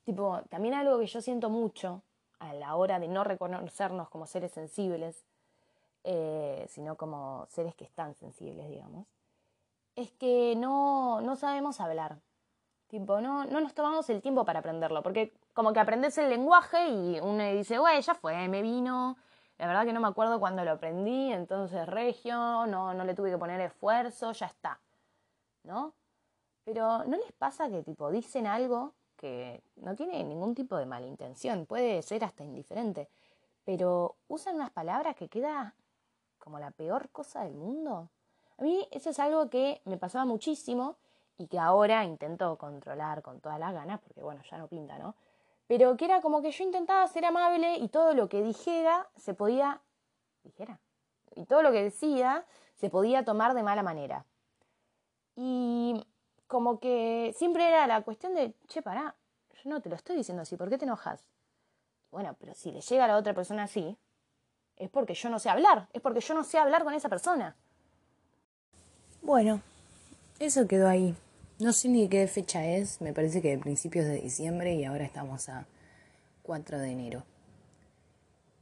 Tipo, 0.04 0.42
también 0.48 0.74
algo 0.74 0.98
que 0.98 1.06
yo 1.06 1.20
siento 1.20 1.50
mucho 1.50 2.02
a 2.40 2.52
la 2.52 2.74
hora 2.74 2.98
de 2.98 3.06
no 3.06 3.22
reconocernos 3.22 4.08
como 4.08 4.26
seres 4.26 4.50
sensibles, 4.50 5.24
eh, 6.04 6.66
sino 6.68 6.96
como 6.96 7.46
seres 7.48 7.74
que 7.74 7.84
están 7.84 8.14
sensibles, 8.14 8.68
digamos, 8.68 9.06
es 9.96 10.10
que 10.12 10.54
no, 10.56 11.20
no 11.20 11.36
sabemos 11.36 11.80
hablar. 11.80 12.18
Tipo, 12.88 13.20
no, 13.20 13.44
no 13.44 13.60
nos 13.60 13.74
tomamos 13.74 14.10
el 14.10 14.20
tiempo 14.20 14.44
para 14.44 14.60
aprenderlo, 14.60 15.02
porque 15.02 15.32
como 15.54 15.72
que 15.72 15.80
aprendes 15.80 16.18
el 16.18 16.28
lenguaje 16.28 16.88
y 16.88 17.20
uno 17.20 17.44
dice, 17.44 17.78
güey, 17.78 18.00
ya 18.02 18.14
fue, 18.14 18.48
me 18.48 18.62
vino. 18.62 19.16
La 19.58 19.66
verdad 19.66 19.84
que 19.84 19.92
no 19.92 20.00
me 20.00 20.08
acuerdo 20.08 20.40
cuándo 20.40 20.64
lo 20.64 20.72
aprendí, 20.72 21.32
entonces 21.32 21.86
regio, 21.86 22.66
no, 22.66 22.94
no 22.94 23.04
le 23.04 23.14
tuve 23.14 23.30
que 23.30 23.38
poner 23.38 23.60
esfuerzo, 23.60 24.32
ya 24.32 24.46
está. 24.46 24.80
¿No? 25.62 25.94
Pero 26.64 27.04
¿no 27.04 27.16
les 27.16 27.32
pasa 27.32 27.68
que 27.68 27.82
tipo 27.82 28.10
dicen 28.10 28.46
algo 28.46 28.94
que 29.16 29.62
no 29.76 29.94
tiene 29.94 30.24
ningún 30.24 30.54
tipo 30.54 30.76
de 30.76 30.86
mala 30.86 31.06
intención, 31.06 31.66
puede 31.66 32.00
ser 32.02 32.24
hasta 32.24 32.42
indiferente, 32.42 33.08
pero 33.64 34.16
usan 34.28 34.56
unas 34.56 34.70
palabras 34.70 35.14
que 35.14 35.28
queda 35.28 35.74
como 36.40 36.58
la 36.58 36.72
peor 36.72 37.10
cosa 37.10 37.44
del 37.44 37.54
mundo? 37.54 38.10
A 38.58 38.62
mí 38.62 38.86
eso 38.90 39.10
es 39.10 39.18
algo 39.20 39.48
que 39.48 39.80
me 39.84 39.96
pasaba 39.96 40.24
muchísimo 40.24 40.96
y 41.38 41.46
que 41.46 41.58
ahora 41.58 42.04
intento 42.04 42.58
controlar 42.58 43.22
con 43.22 43.40
todas 43.40 43.60
las 43.60 43.72
ganas, 43.72 44.00
porque 44.00 44.22
bueno, 44.22 44.42
ya 44.50 44.58
no 44.58 44.66
pinta, 44.66 44.98
¿no? 44.98 45.14
Pero 45.66 45.96
que 45.96 46.04
era 46.04 46.20
como 46.20 46.42
que 46.42 46.50
yo 46.50 46.64
intentaba 46.64 47.06
ser 47.06 47.24
amable 47.24 47.76
y 47.76 47.88
todo 47.88 48.12
lo 48.12 48.28
que 48.28 48.42
dijera 48.42 49.08
se 49.16 49.34
podía, 49.34 49.80
dijera, 50.42 50.80
y 51.36 51.44
todo 51.44 51.62
lo 51.62 51.70
que 51.70 51.82
decía 51.82 52.44
se 52.74 52.90
podía 52.90 53.24
tomar 53.24 53.54
de 53.54 53.62
mala 53.62 53.82
manera. 53.82 54.26
Y 55.36 56.04
como 56.46 56.80
que 56.80 57.32
siempre 57.36 57.68
era 57.68 57.86
la 57.86 58.02
cuestión 58.02 58.34
de, 58.34 58.54
che, 58.66 58.82
pará, 58.82 59.14
yo 59.62 59.70
no 59.70 59.80
te 59.80 59.88
lo 59.88 59.94
estoy 59.94 60.16
diciendo 60.16 60.42
así, 60.42 60.56
¿por 60.56 60.68
qué 60.68 60.76
te 60.76 60.84
enojas? 60.84 61.24
Bueno, 62.10 62.34
pero 62.38 62.54
si 62.54 62.72
le 62.72 62.80
llega 62.80 63.04
a 63.04 63.08
la 63.08 63.16
otra 63.16 63.32
persona 63.32 63.62
así, 63.62 63.96
es 64.80 64.88
porque 64.88 65.14
yo 65.14 65.28
no 65.28 65.38
sé 65.38 65.50
hablar, 65.50 65.88
es 65.92 66.00
porque 66.00 66.20
yo 66.20 66.34
no 66.34 66.42
sé 66.42 66.58
hablar 66.58 66.84
con 66.84 66.94
esa 66.94 67.08
persona. 67.08 67.54
Bueno, 69.22 69.60
eso 70.38 70.66
quedó 70.66 70.88
ahí. 70.88 71.14
No 71.58 71.74
sé 71.74 71.88
ni 71.88 72.08
qué 72.08 72.26
fecha 72.26 72.64
es, 72.64 73.02
me 73.02 73.12
parece 73.12 73.42
que 73.42 73.50
de 73.50 73.58
principios 73.58 74.06
de 74.06 74.22
diciembre 74.22 74.74
y 74.74 74.86
ahora 74.86 75.04
estamos 75.04 75.50
a 75.50 75.66
4 76.44 76.78
de 76.78 76.90
enero. 76.90 77.24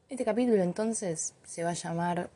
Este 0.09 0.25
capítulo 0.25 0.63
entonces 0.65 1.35
se 1.45 1.63
va 1.63 1.71
a 1.71 1.75
llamar 1.75 2.31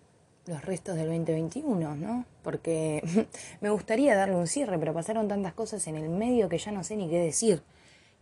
Los 0.47 0.65
restos 0.65 0.95
del 0.95 1.09
2021, 1.09 1.97
¿no? 1.97 2.25
Porque 2.45 3.03
me 3.61 3.71
gustaría 3.71 4.15
darle 4.15 4.37
un 4.37 4.47
cierre, 4.47 4.79
pero 4.79 4.95
pasaron 4.95 5.27
tantas 5.27 5.55
cosas 5.55 5.85
en 5.89 5.97
el 5.97 6.09
medio 6.09 6.49
que 6.49 6.59
ya 6.59 6.71
no 6.71 6.85
sé 6.85 6.95
ni 6.97 7.11
qué 7.11 7.19
decir. 7.19 7.63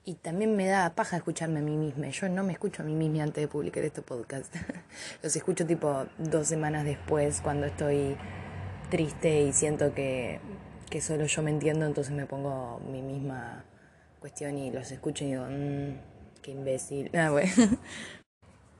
Y 0.04 0.14
también 0.14 0.56
me 0.56 0.66
da 0.66 0.94
paja 0.94 1.18
escucharme 1.18 1.60
a 1.60 1.62
mí 1.62 1.76
misma. 1.76 2.08
Yo 2.08 2.28
no 2.28 2.42
me 2.42 2.52
escucho 2.52 2.82
a 2.82 2.86
mí 2.86 2.94
misma 2.94 3.24
antes 3.24 3.42
de 3.42 3.48
publicar 3.48 3.84
este 3.84 4.02
podcast. 4.02 4.54
Los 5.22 5.36
escucho 5.36 5.66
tipo 5.66 6.06
dos 6.18 6.46
semanas 6.46 6.84
después 6.84 7.40
cuando 7.42 7.66
estoy 7.66 8.16
triste 8.90 9.42
y 9.42 9.52
siento 9.52 9.94
que 9.94 10.40
que 10.90 11.00
solo 11.00 11.24
yo 11.24 11.42
me 11.42 11.50
entiendo, 11.50 11.86
entonces 11.86 12.12
me 12.12 12.26
pongo 12.26 12.80
mi 12.90 13.00
misma 13.00 13.64
cuestión 14.18 14.58
y 14.58 14.70
los 14.70 14.90
escucho 14.90 15.24
y 15.24 15.28
digo, 15.28 15.46
mmm, 15.48 15.96
qué 16.42 16.50
imbécil. 16.50 17.10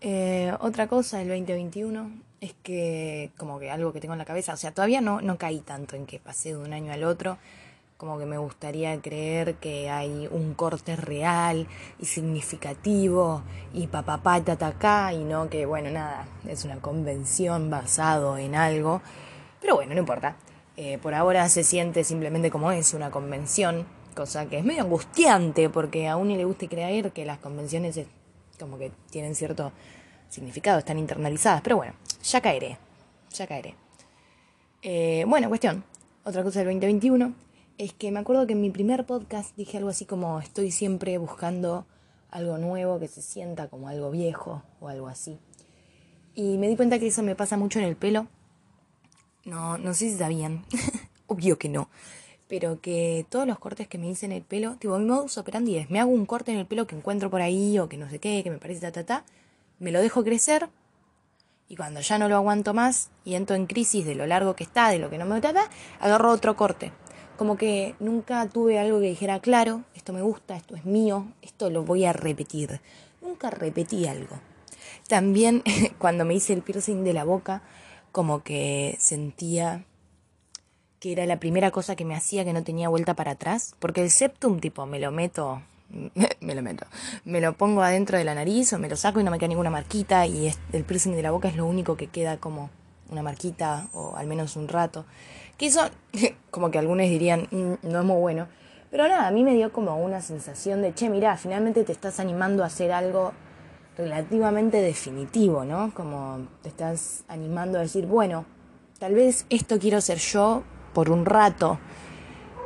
Ah, 0.03 0.07
eh, 0.07 0.55
otra 0.61 0.89
cosa 0.89 1.19
del 1.19 1.29
2021 1.29 2.23
es 2.41 2.55
que 2.63 3.33
como 3.37 3.59
que 3.59 3.71
algo 3.71 3.93
que 3.93 4.01
tengo 4.01 4.15
en 4.15 4.19
la 4.19 4.25
cabeza, 4.25 4.55
o 4.55 4.57
sea, 4.57 4.73
todavía 4.73 5.03
no, 5.03 5.21
no 5.21 5.37
caí 5.37 5.61
tanto 5.61 5.95
en 5.95 6.07
que 6.07 6.19
pasé 6.19 6.51
de 6.51 6.57
un 6.57 6.73
año 6.73 6.91
al 6.91 7.05
otro, 7.05 7.37
como 8.01 8.19
que 8.19 8.25
me 8.25 8.39
gustaría 8.39 8.99
creer 9.03 9.57
que 9.57 9.91
hay 9.91 10.27
un 10.31 10.55
corte 10.55 10.97
real 10.97 11.67
y 11.99 12.07
significativo 12.07 13.43
y 13.75 13.89
papapá 13.89 14.41
tatacá 14.43 15.13
y 15.13 15.23
no 15.23 15.51
que, 15.51 15.67
bueno, 15.67 15.91
nada, 15.91 16.27
es 16.49 16.65
una 16.65 16.77
convención 16.77 17.69
basado 17.69 18.39
en 18.39 18.55
algo, 18.55 19.03
pero 19.61 19.75
bueno, 19.75 19.93
no 19.93 20.01
importa. 20.01 20.37
Eh, 20.79 20.97
por 20.97 21.13
ahora 21.13 21.47
se 21.51 21.63
siente 21.63 22.03
simplemente 22.03 22.51
como 22.51 22.73
es 22.73 22.95
una 22.95 23.11
convención, 23.11 23.85
cosa 24.17 24.47
que 24.47 24.57
es 24.57 24.65
medio 24.65 24.81
angustiante 24.81 25.69
porque 25.69 26.09
a 26.09 26.17
uno 26.17 26.35
le 26.35 26.47
gusta 26.47 26.67
creer 26.69 27.13
que 27.13 27.27
las 27.27 27.37
convenciones 27.37 28.01
como 28.59 28.79
que 28.79 28.93
tienen 29.11 29.35
cierto 29.35 29.73
significado, 30.31 30.79
están 30.79 30.99
internalizadas, 30.99 31.61
pero 31.61 31.77
bueno, 31.77 31.93
ya 32.23 32.41
caeré, 32.41 32.79
ya 33.31 33.47
caeré. 33.47 33.75
Eh, 34.81 35.27
bueno, 35.29 35.51
cuestión, 35.51 35.85
otra 36.25 36.43
cosa 36.43 36.61
del 36.61 36.69
2021 36.81 37.50
es 37.81 37.95
que 37.95 38.11
me 38.11 38.21
acuerdo 38.21 38.47
que 38.47 38.53
en 38.53 38.61
mi 38.61 38.69
primer 38.69 39.07
podcast 39.07 39.57
dije 39.57 39.79
algo 39.79 39.89
así 39.89 40.05
como 40.05 40.39
estoy 40.39 40.71
siempre 40.71 41.17
buscando 41.17 41.87
algo 42.31 42.59
nuevo 42.59 43.01
que 43.01 43.09
se 43.09 43.23
sienta 43.23 43.69
como 43.69 43.89
algo 43.89 44.11
viejo 44.11 44.63
o 44.81 44.89
algo 44.89 45.09
así. 45.09 45.39
Y 46.35 46.59
me 46.59 46.69
di 46.69 46.77
cuenta 46.77 46.99
que 46.99 47.07
eso 47.07 47.23
me 47.23 47.35
pasa 47.35 47.57
mucho 47.57 47.79
en 47.79 47.87
el 47.87 47.97
pelo. 47.97 48.29
No, 49.47 49.79
no 49.79 49.95
sé 49.95 50.11
si 50.11 50.19
sabían, 50.19 50.67
obvio 51.27 51.59
que 51.59 51.71
no, 51.71 51.89
pero 52.49 52.83
que 52.83 53.25
todos 53.31 53.47
los 53.47 53.59
cortes 53.59 53.89
que 53.89 53.97
me 53.97 54.11
hice 54.11 54.27
en 54.27 54.33
el 54.33 54.43
pelo, 54.43 54.77
tipo 54.77 54.99
mi 54.99 55.07
modus 55.07 55.39
operandi 55.39 55.79
es, 55.79 55.89
me 55.89 56.01
hago 56.01 56.11
un 56.11 56.27
corte 56.27 56.53
en 56.53 56.59
el 56.59 56.67
pelo 56.67 56.87
que 56.87 56.97
encuentro 56.97 57.31
por 57.31 57.41
ahí 57.41 57.79
o 57.79 57.89
que 57.89 57.97
no 57.97 58.11
sé 58.11 58.19
qué, 58.19 58.43
que 58.45 58.51
me 58.51 58.59
parece 58.59 58.93
ta 58.93 59.25
me 59.79 59.91
lo 59.91 60.03
dejo 60.03 60.23
crecer 60.23 60.69
y 61.67 61.77
cuando 61.77 62.01
ya 62.01 62.19
no 62.19 62.29
lo 62.29 62.37
aguanto 62.37 62.75
más 62.75 63.09
y 63.25 63.37
entro 63.37 63.57
en 63.57 63.67
crisis 63.67 64.05
de 64.05 64.17
lo 64.17 64.27
largo 64.27 64.55
que 64.55 64.65
está, 64.65 64.91
de 64.91 64.99
lo 64.99 65.09
que 65.09 65.17
no 65.17 65.25
me 65.25 65.41
trata, 65.41 65.71
agarro 66.01 66.31
otro 66.31 66.57
corte. 66.57 66.93
Como 67.41 67.57
que 67.57 67.95
nunca 68.01 68.47
tuve 68.51 68.79
algo 68.79 69.01
que 69.01 69.07
dijera, 69.07 69.41
claro, 69.41 69.85
esto 69.95 70.13
me 70.13 70.21
gusta, 70.21 70.57
esto 70.57 70.77
es 70.77 70.85
mío, 70.85 71.25
esto 71.41 71.71
lo 71.71 71.85
voy 71.85 72.05
a 72.05 72.13
repetir. 72.13 72.83
Nunca 73.23 73.49
repetí 73.49 74.07
algo. 74.07 74.39
También 75.09 75.63
cuando 75.99 76.27
me 76.27 76.35
hice 76.35 76.53
el 76.53 76.61
piercing 76.61 77.03
de 77.03 77.15
la 77.15 77.25
boca, 77.25 77.63
como 78.13 78.43
que 78.43 78.95
sentía 79.01 79.87
que 80.99 81.13
era 81.13 81.25
la 81.25 81.41
primera 81.41 81.71
cosa 81.71 81.97
que 81.97 82.05
me 82.05 82.15
hacía 82.15 82.45
que 82.45 82.53
no 82.53 82.63
tenía 82.63 82.91
vuelta 82.91 83.15
para 83.15 83.31
atrás, 83.31 83.75
porque 83.79 84.03
el 84.03 84.11
septum 84.11 84.61
tipo 84.61 84.85
me 84.85 85.01
lo 85.01 85.11
meto 85.11 85.63
me 86.41 86.55
lo 86.55 86.61
meto. 86.61 86.85
Me 87.25 87.41
lo 87.41 87.55
pongo 87.55 87.81
adentro 87.81 88.19
de 88.19 88.25
la 88.25 88.35
nariz 88.35 88.75
o 88.75 88.79
me 88.79 88.91
lo 88.91 88.97
saco 88.97 89.19
y 89.19 89.25
no 89.25 89.31
me 89.31 89.39
queda 89.39 89.49
ninguna 89.49 89.71
marquita 89.71 90.27
y 90.27 90.53
el 90.75 90.85
piercing 90.85 91.13
de 91.13 91.23
la 91.23 91.31
boca 91.31 91.49
es 91.49 91.57
lo 91.57 91.65
único 91.65 91.97
que 91.97 92.09
queda 92.09 92.37
como 92.37 92.69
una 93.09 93.23
marquita 93.23 93.89
o 93.95 94.15
al 94.17 94.27
menos 94.27 94.57
un 94.57 94.69
rato. 94.69 95.07
Que 95.61 95.67
eso, 95.67 95.83
como 96.51 96.71
que 96.71 96.79
algunos 96.79 97.07
dirían, 97.07 97.47
mm, 97.51 97.87
no 97.87 97.99
es 97.99 98.05
muy 98.07 98.17
bueno. 98.17 98.49
Pero 98.91 99.07
nada, 99.07 99.27
a 99.27 99.31
mí 99.31 99.45
me 99.45 99.55
dio 99.55 99.75
como 99.75 100.03
una 100.03 100.23
sensación 100.23 100.81
de, 100.81 100.95
che, 100.95 101.11
mira, 101.11 101.37
finalmente 101.37 101.85
te 101.85 101.93
estás 101.93 102.19
animando 102.19 102.63
a 102.63 102.69
hacer 102.69 102.93
algo 102.93 103.33
relativamente 103.99 104.81
definitivo, 104.81 105.67
¿no? 105.67 105.93
Como 105.93 106.47
te 106.63 106.71
estás 106.71 107.25
animando 107.29 107.77
a 107.77 107.83
decir, 107.83 108.07
bueno, 108.07 108.47
tal 108.99 109.13
vez 109.13 109.45
esto 109.51 109.79
quiero 109.79 110.01
ser 110.01 110.17
yo 110.17 110.63
por 110.95 111.11
un 111.11 111.27
rato 111.27 111.79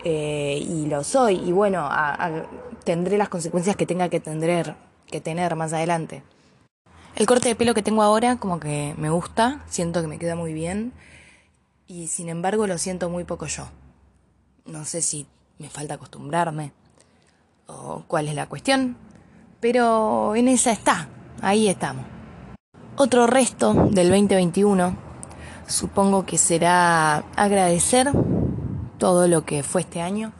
eh, 0.05 0.65
y 0.65 0.87
lo 0.87 1.03
soy 1.03 1.35
y 1.35 1.51
bueno, 1.51 1.91
tendré 2.85 3.19
las 3.19 3.29
consecuencias 3.29 3.75
que 3.75 3.87
tenga 3.87 4.09
que 4.09 4.21
tener, 4.21 4.77
que 5.09 5.21
tener 5.21 5.57
más 5.57 5.73
adelante. 5.73 6.23
El 7.17 7.27
corte 7.27 7.49
de 7.49 7.57
pelo 7.57 7.75
que 7.75 7.83
tengo 7.83 8.05
ahora 8.05 8.37
como 8.37 8.61
que 8.61 8.95
me 8.99 9.11
gusta, 9.11 9.65
siento 9.67 10.01
que 10.01 10.07
me 10.07 10.21
queda 10.21 10.37
muy 10.37 10.53
bien 10.53 10.93
y 11.87 12.07
sin 12.09 12.29
embargo 12.29 12.67
lo 12.67 12.79
siento 12.79 13.09
muy 13.11 13.25
poco 13.25 13.47
yo. 13.47 13.69
No 14.67 14.85
sé 14.85 15.03
si 15.03 15.27
me 15.59 15.69
falta 15.69 15.95
acostumbrarme 15.95 16.73
o 17.67 18.05
cuál 18.07 18.29
es 18.29 18.35
la 18.35 18.49
cuestión, 18.49 18.97
pero 19.61 20.35
en 20.37 20.49
esa 20.49 20.73
está, 20.73 21.09
ahí 21.41 21.69
estamos. 21.69 22.05
Otro 22.97 23.27
resto 23.27 23.75
del 23.91 24.09
2021 24.11 24.97
supongo 25.67 26.27
que 26.27 26.39
será 26.39 27.19
agradecer 27.37 28.11
todo 28.99 29.29
lo 29.29 29.45
que 29.45 29.63
fue 29.63 29.83
este 29.83 30.01
año. 30.01 30.33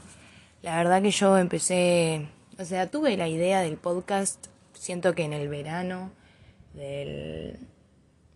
La 0.63 0.77
verdad 0.77 1.03
que 1.03 1.11
yo 1.11 1.37
empecé, 1.37 2.29
o 2.59 2.65
sea, 2.65 2.91
tuve 2.91 3.17
la 3.17 3.29
idea 3.29 3.61
del 3.61 3.77
podcast, 3.77 4.47
siento 4.73 5.15
que 5.15 5.25
en 5.25 5.33
el 5.33 5.49
verano 5.49 6.11
del, 6.73 7.59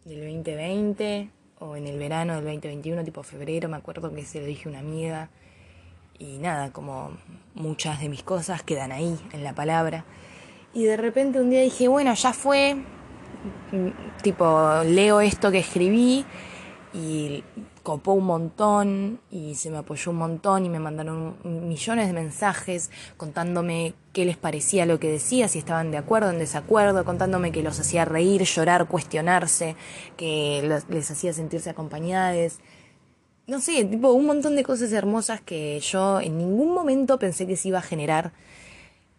del 0.04 0.20
2020 0.20 1.30
o 1.60 1.76
en 1.76 1.86
el 1.86 1.98
verano 1.98 2.34
del 2.34 2.44
2021, 2.44 3.04
tipo 3.04 3.22
febrero, 3.22 3.68
me 3.68 3.76
acuerdo 3.76 4.12
que 4.14 4.24
se 4.24 4.40
lo 4.40 4.46
dije 4.46 4.68
a 4.68 4.70
una 4.70 4.80
amiga 4.80 5.30
y 6.18 6.38
nada, 6.38 6.72
como 6.72 7.12
muchas 7.54 8.00
de 8.00 8.08
mis 8.08 8.22
cosas 8.22 8.62
quedan 8.62 8.92
ahí 8.92 9.18
en 9.32 9.44
la 9.44 9.54
palabra. 9.54 10.04
Y 10.74 10.84
de 10.84 10.96
repente 10.96 11.40
un 11.40 11.50
día 11.50 11.60
dije, 11.60 11.88
bueno, 11.88 12.12
ya 12.14 12.32
fue, 12.32 12.76
tipo, 14.22 14.82
leo 14.84 15.20
esto 15.20 15.50
que 15.50 15.58
escribí 15.58 16.24
y 16.92 17.42
copó 17.88 18.12
un 18.12 18.26
montón 18.26 19.18
y 19.30 19.54
se 19.54 19.70
me 19.70 19.78
apoyó 19.78 20.10
un 20.10 20.18
montón 20.18 20.66
y 20.66 20.68
me 20.68 20.78
mandaron 20.78 21.36
millones 21.42 22.06
de 22.06 22.12
mensajes 22.12 22.90
contándome 23.16 23.94
qué 24.12 24.26
les 24.26 24.36
parecía 24.36 24.84
lo 24.84 25.00
que 25.00 25.10
decía, 25.10 25.48
si 25.48 25.58
estaban 25.58 25.90
de 25.90 25.96
acuerdo, 25.96 26.28
en 26.28 26.38
desacuerdo, 26.38 27.06
contándome 27.06 27.50
que 27.50 27.62
los 27.62 27.80
hacía 27.80 28.04
reír, 28.04 28.42
llorar, 28.42 28.88
cuestionarse, 28.88 29.74
que 30.18 30.82
les 30.90 31.10
hacía 31.10 31.32
sentirse 31.32 31.70
acompañadas. 31.70 32.58
No 33.46 33.58
sé, 33.58 33.82
tipo 33.86 34.12
un 34.12 34.26
montón 34.26 34.54
de 34.54 34.64
cosas 34.64 34.92
hermosas 34.92 35.40
que 35.40 35.80
yo 35.80 36.20
en 36.20 36.36
ningún 36.36 36.74
momento 36.74 37.18
pensé 37.18 37.46
que 37.46 37.56
se 37.56 37.68
iba 37.68 37.78
a 37.78 37.82
generar 37.82 38.34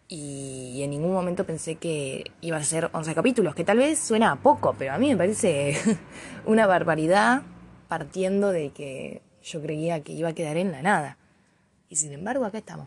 y 0.06 0.80
en 0.80 0.90
ningún 0.90 1.12
momento 1.12 1.44
pensé 1.44 1.74
que 1.74 2.22
iba 2.40 2.56
a 2.56 2.62
ser 2.62 2.88
11 2.92 3.16
capítulos, 3.16 3.56
que 3.56 3.64
tal 3.64 3.78
vez 3.78 3.98
suena 3.98 4.30
a 4.30 4.36
poco, 4.36 4.76
pero 4.78 4.92
a 4.92 4.98
mí 4.98 5.08
me 5.08 5.16
parece 5.16 5.76
una 6.46 6.68
barbaridad 6.68 7.42
partiendo 7.90 8.52
de 8.52 8.70
que 8.70 9.20
yo 9.42 9.60
creía 9.60 10.00
que 10.00 10.12
iba 10.12 10.28
a 10.28 10.32
quedar 10.32 10.56
en 10.56 10.70
la 10.70 10.80
nada. 10.80 11.18
Y 11.88 11.96
sin 11.96 12.12
embargo, 12.12 12.44
acá 12.44 12.58
estamos. 12.58 12.86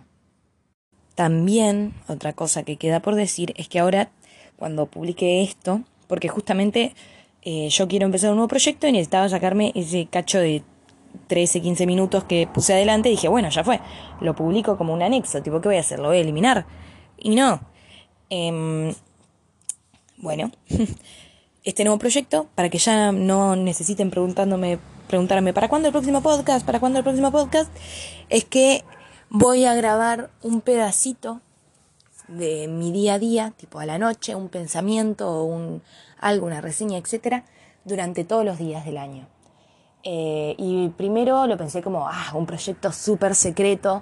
También, 1.13 1.93
otra 2.07 2.31
cosa 2.31 2.63
que 2.63 2.77
queda 2.77 3.01
por 3.01 3.15
decir 3.15 3.53
es 3.57 3.67
que 3.67 3.79
ahora, 3.79 4.11
cuando 4.55 4.85
publique 4.85 5.43
esto, 5.43 5.81
porque 6.07 6.29
justamente 6.29 6.95
eh, 7.41 7.67
yo 7.69 7.89
quiero 7.89 8.05
empezar 8.05 8.29
un 8.29 8.37
nuevo 8.37 8.47
proyecto 8.47 8.87
y 8.87 8.93
necesitaba 8.93 9.27
sacarme 9.27 9.73
ese 9.75 10.05
cacho 10.05 10.39
de 10.39 10.63
13, 11.27 11.61
15 11.61 11.85
minutos 11.85 12.23
que 12.23 12.47
puse 12.47 12.73
adelante, 12.73 13.09
dije, 13.09 13.27
bueno, 13.27 13.49
ya 13.49 13.61
fue, 13.65 13.81
lo 14.21 14.33
publico 14.35 14.77
como 14.77 14.93
un 14.93 15.03
anexo, 15.03 15.43
tipo, 15.43 15.59
¿qué 15.59 15.67
voy 15.67 15.77
a 15.77 15.81
hacer? 15.81 15.99
¿Lo 15.99 16.07
voy 16.07 16.17
a 16.17 16.21
eliminar? 16.21 16.65
Y 17.17 17.35
no. 17.35 17.59
Em, 18.29 18.93
bueno, 20.15 20.49
este 21.65 21.83
nuevo 21.83 21.99
proyecto, 21.99 22.47
para 22.55 22.69
que 22.69 22.77
ya 22.77 23.11
no 23.11 23.57
necesiten 23.57 24.09
preguntándome 24.09 24.79
preguntarme, 25.13 25.53
¿para 25.53 25.69
cuándo 25.69 25.89
el 25.89 25.91
próximo 25.91 26.23
podcast? 26.23 26.65
¿Para 26.65 26.79
cuándo 26.79 26.97
el 26.97 27.03
próximo 27.03 27.31
podcast? 27.31 27.71
Es 28.29 28.45
que 28.45 28.83
voy 29.29 29.63
a 29.63 29.75
grabar 29.75 30.31
un 30.41 30.59
pedacito 30.59 31.39
de 32.27 32.67
mi 32.67 32.91
día 32.91 33.13
a 33.13 33.19
día, 33.19 33.53
tipo 33.55 33.79
a 33.79 33.85
la 33.85 33.99
noche, 33.99 34.33
un 34.33 34.49
pensamiento, 34.49 35.43
un, 35.43 35.83
algo, 36.19 36.47
una 36.47 36.61
reseña, 36.61 36.97
etcétera, 36.97 37.43
durante 37.85 38.23
todos 38.23 38.43
los 38.43 38.57
días 38.57 38.85
del 38.85 38.97
año. 38.97 39.27
Eh, 40.01 40.55
y 40.57 40.89
primero 40.89 41.45
lo 41.45 41.57
pensé 41.57 41.83
como, 41.83 42.07
ah, 42.09 42.31
un 42.33 42.47
proyecto 42.47 42.91
súper 42.91 43.35
secreto, 43.35 44.01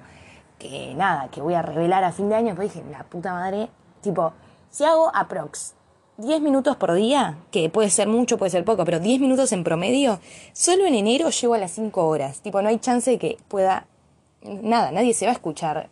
que 0.58 0.94
nada, 0.96 1.28
que 1.30 1.42
voy 1.42 1.56
a 1.56 1.62
revelar 1.62 2.06
a 2.06 2.14
fin 2.14 2.30
de 2.30 2.36
año. 2.36 2.56
Después 2.56 2.74
dije, 2.74 2.90
la 2.90 3.04
puta 3.04 3.34
madre, 3.34 3.68
tipo, 4.00 4.32
si 4.70 4.86
hago 4.86 5.12
aprox 5.14 5.74
10 6.18 6.42
minutos 6.42 6.76
por 6.78 6.94
día, 6.94 7.38
que 7.52 7.70
puede 7.70 7.90
ser 7.90 8.08
mucho, 8.08 8.38
puede 8.38 8.52
ser 8.52 8.64
poco, 8.64 8.86
pero 8.86 9.00
10 9.00 9.20
minutos 9.20 9.52
en 9.52 9.64
promedio, 9.64 10.20
solo 10.54 10.86
en 10.86 10.96
enero 10.96 11.30
llego 11.30 11.54
a 11.54 11.58
las 11.58 11.72
5 11.72 12.06
horas. 12.06 12.42
Tipo, 12.42 12.62
no 12.62 12.70
hay 12.70 12.80
chance 12.80 13.12
de 13.12 13.18
que 13.18 13.38
pueda... 13.48 13.86
Nada, 14.44 14.92
nadie 14.92 15.14
se 15.14 15.26
va 15.26 15.32
a 15.32 15.36
escuchar 15.36 15.90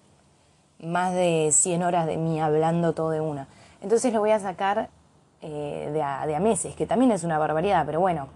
más 0.82 1.14
de 1.14 1.50
100 1.52 1.84
horas 1.84 2.08
de 2.08 2.18
mí 2.18 2.40
hablando 2.40 2.94
todo 2.94 3.12
de 3.12 3.22
una. 3.22 3.48
Entonces 3.82 4.14
lo 4.14 4.20
voy 4.20 4.32
a 4.32 4.40
sacar 4.40 4.90
eh, 5.42 5.90
de, 5.94 6.02
a, 6.02 6.40
meses, 6.40 6.76
que 6.76 6.86
también 6.86 7.12
es 7.12 7.24
una 7.24 7.38
barbaridad, 7.38 7.86
pero 7.86 8.00
bueno, 8.00 8.28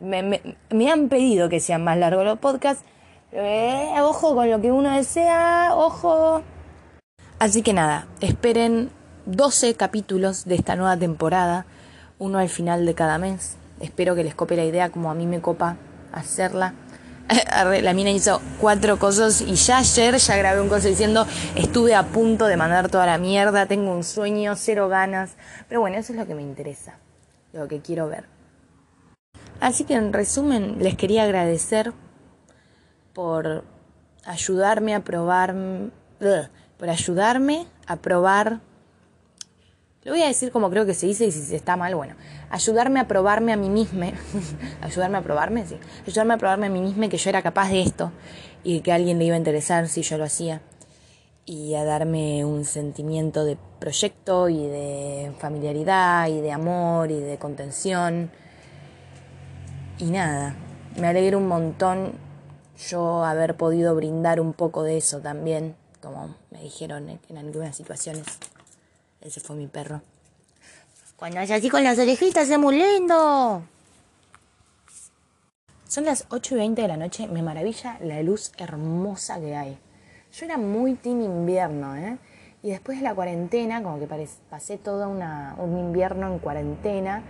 me, 0.00 0.90
han 0.90 1.08
pedido 1.08 1.48
que 1.48 1.60
sean 1.60 1.84
más 1.84 1.96
largos 1.98 2.24
los 2.24 2.38
podcasts. 2.38 2.84
Eh, 3.32 3.94
ojo 4.00 4.34
con 4.34 4.50
lo 4.50 4.60
que 4.60 4.70
uno 4.70 4.90
desea, 4.90 5.72
ojo. 5.74 6.42
Así 7.38 7.62
que 7.62 7.72
nada, 7.72 8.06
esperen 8.20 8.90
12 9.26 9.74
capítulos 9.74 10.44
de 10.44 10.56
esta 10.56 10.76
nueva 10.76 10.96
temporada, 10.96 11.66
uno 12.18 12.38
al 12.38 12.48
final 12.48 12.86
de 12.86 12.94
cada 12.94 13.18
mes. 13.18 13.56
Espero 13.80 14.14
que 14.14 14.24
les 14.24 14.34
cope 14.34 14.56
la 14.56 14.64
idea 14.64 14.90
como 14.90 15.10
a 15.10 15.14
mí 15.14 15.26
me 15.26 15.40
copa 15.40 15.76
hacerla. 16.12 16.74
La 17.82 17.94
mina 17.94 18.10
hizo 18.10 18.40
cuatro 18.60 18.98
cosas 18.98 19.40
y 19.40 19.54
ya 19.54 19.78
ayer 19.78 20.16
ya 20.16 20.36
grabé 20.36 20.60
un 20.60 20.68
coso 20.68 20.88
diciendo 20.88 21.26
estuve 21.54 21.94
a 21.94 22.02
punto 22.04 22.46
de 22.46 22.56
mandar 22.56 22.88
toda 22.88 23.06
la 23.06 23.16
mierda, 23.18 23.66
tengo 23.66 23.92
un 23.92 24.04
sueño, 24.04 24.54
cero 24.56 24.88
ganas. 24.88 25.36
Pero 25.68 25.80
bueno, 25.80 25.98
eso 25.98 26.12
es 26.12 26.18
lo 26.18 26.26
que 26.26 26.34
me 26.34 26.42
interesa, 26.42 26.98
lo 27.52 27.68
que 27.68 27.80
quiero 27.80 28.08
ver. 28.08 28.24
Así 29.60 29.84
que 29.84 29.94
en 29.94 30.12
resumen 30.12 30.76
les 30.80 30.96
quería 30.96 31.22
agradecer 31.22 31.92
por 33.12 33.64
ayudarme 34.24 34.94
a 34.94 35.04
probar, 35.04 35.54
por 36.78 36.90
ayudarme 36.90 37.66
a 37.86 37.96
probar 37.96 38.60
lo 40.04 40.12
voy 40.12 40.22
a 40.22 40.26
decir 40.26 40.50
como 40.50 40.68
creo 40.68 40.84
que 40.84 40.94
se 40.94 41.06
dice 41.06 41.26
y 41.26 41.30
si 41.30 41.54
está 41.54 41.76
mal, 41.76 41.94
bueno. 41.94 42.16
Ayudarme 42.50 42.98
a 42.98 43.06
probarme 43.06 43.52
a 43.52 43.56
mí 43.56 43.70
misma. 43.70 44.06
ayudarme 44.80 45.18
a 45.18 45.22
probarme, 45.22 45.64
sí. 45.64 45.76
Ayudarme 46.06 46.34
a 46.34 46.38
probarme 46.38 46.66
a 46.66 46.70
mí 46.70 46.80
misma 46.80 47.08
que 47.08 47.18
yo 47.18 47.30
era 47.30 47.40
capaz 47.40 47.68
de 47.70 47.82
esto 47.82 48.10
y 48.64 48.80
que 48.80 48.92
alguien 48.92 49.18
le 49.18 49.26
iba 49.26 49.34
a 49.34 49.38
interesar 49.38 49.88
si 49.88 50.02
yo 50.02 50.18
lo 50.18 50.24
hacía. 50.24 50.60
y 51.44 51.74
a 51.74 51.84
darme 51.84 52.44
un 52.44 52.64
sentimiento 52.64 53.44
de 53.44 53.58
proyecto 53.80 54.48
y 54.48 54.64
de 54.66 55.32
familiaridad 55.38 56.28
y 56.28 56.40
de 56.40 56.52
amor 56.52 57.10
y 57.10 57.18
de 57.20 57.36
contención. 57.38 58.30
Y 59.98 60.04
nada, 60.06 60.54
me 60.96 61.08
alegro 61.08 61.38
un 61.38 61.48
montón 61.48 62.12
yo 62.88 63.24
haber 63.24 63.56
podido 63.56 63.94
brindar 63.94 64.40
un 64.40 64.52
poco 64.52 64.82
de 64.82 64.96
eso 64.98 65.20
también, 65.20 65.76
como 66.00 66.36
me 66.50 66.60
dijeron 66.60 67.20
en 67.28 67.38
algunas 67.38 67.76
situaciones. 67.76 68.24
Ese 69.22 69.40
fue 69.40 69.56
mi 69.56 69.68
perro. 69.68 70.02
Cuando 71.16 71.40
es 71.40 71.50
así 71.50 71.70
con 71.70 71.84
las 71.84 71.98
orejitas 71.98 72.50
es 72.50 72.58
muy 72.58 72.76
lindo. 72.76 73.62
Son 75.86 76.04
las 76.04 76.26
8 76.30 76.54
y 76.54 76.58
20 76.58 76.82
de 76.82 76.88
la 76.88 76.96
noche, 76.96 77.28
me 77.28 77.42
maravilla 77.42 77.98
la 78.00 78.22
luz 78.22 78.52
hermosa 78.56 79.38
que 79.38 79.54
hay. 79.54 79.78
Yo 80.32 80.46
era 80.46 80.56
muy 80.56 80.94
team 80.94 81.20
invierno, 81.20 81.94
¿eh? 81.94 82.18
Y 82.62 82.70
después 82.70 82.98
de 82.98 83.04
la 83.04 83.14
cuarentena, 83.14 83.82
como 83.82 83.98
que 83.98 84.08
pasé 84.50 84.78
todo 84.78 85.08
un 85.08 85.78
invierno 85.78 86.32
en 86.32 86.38
cuarentena 86.38 87.22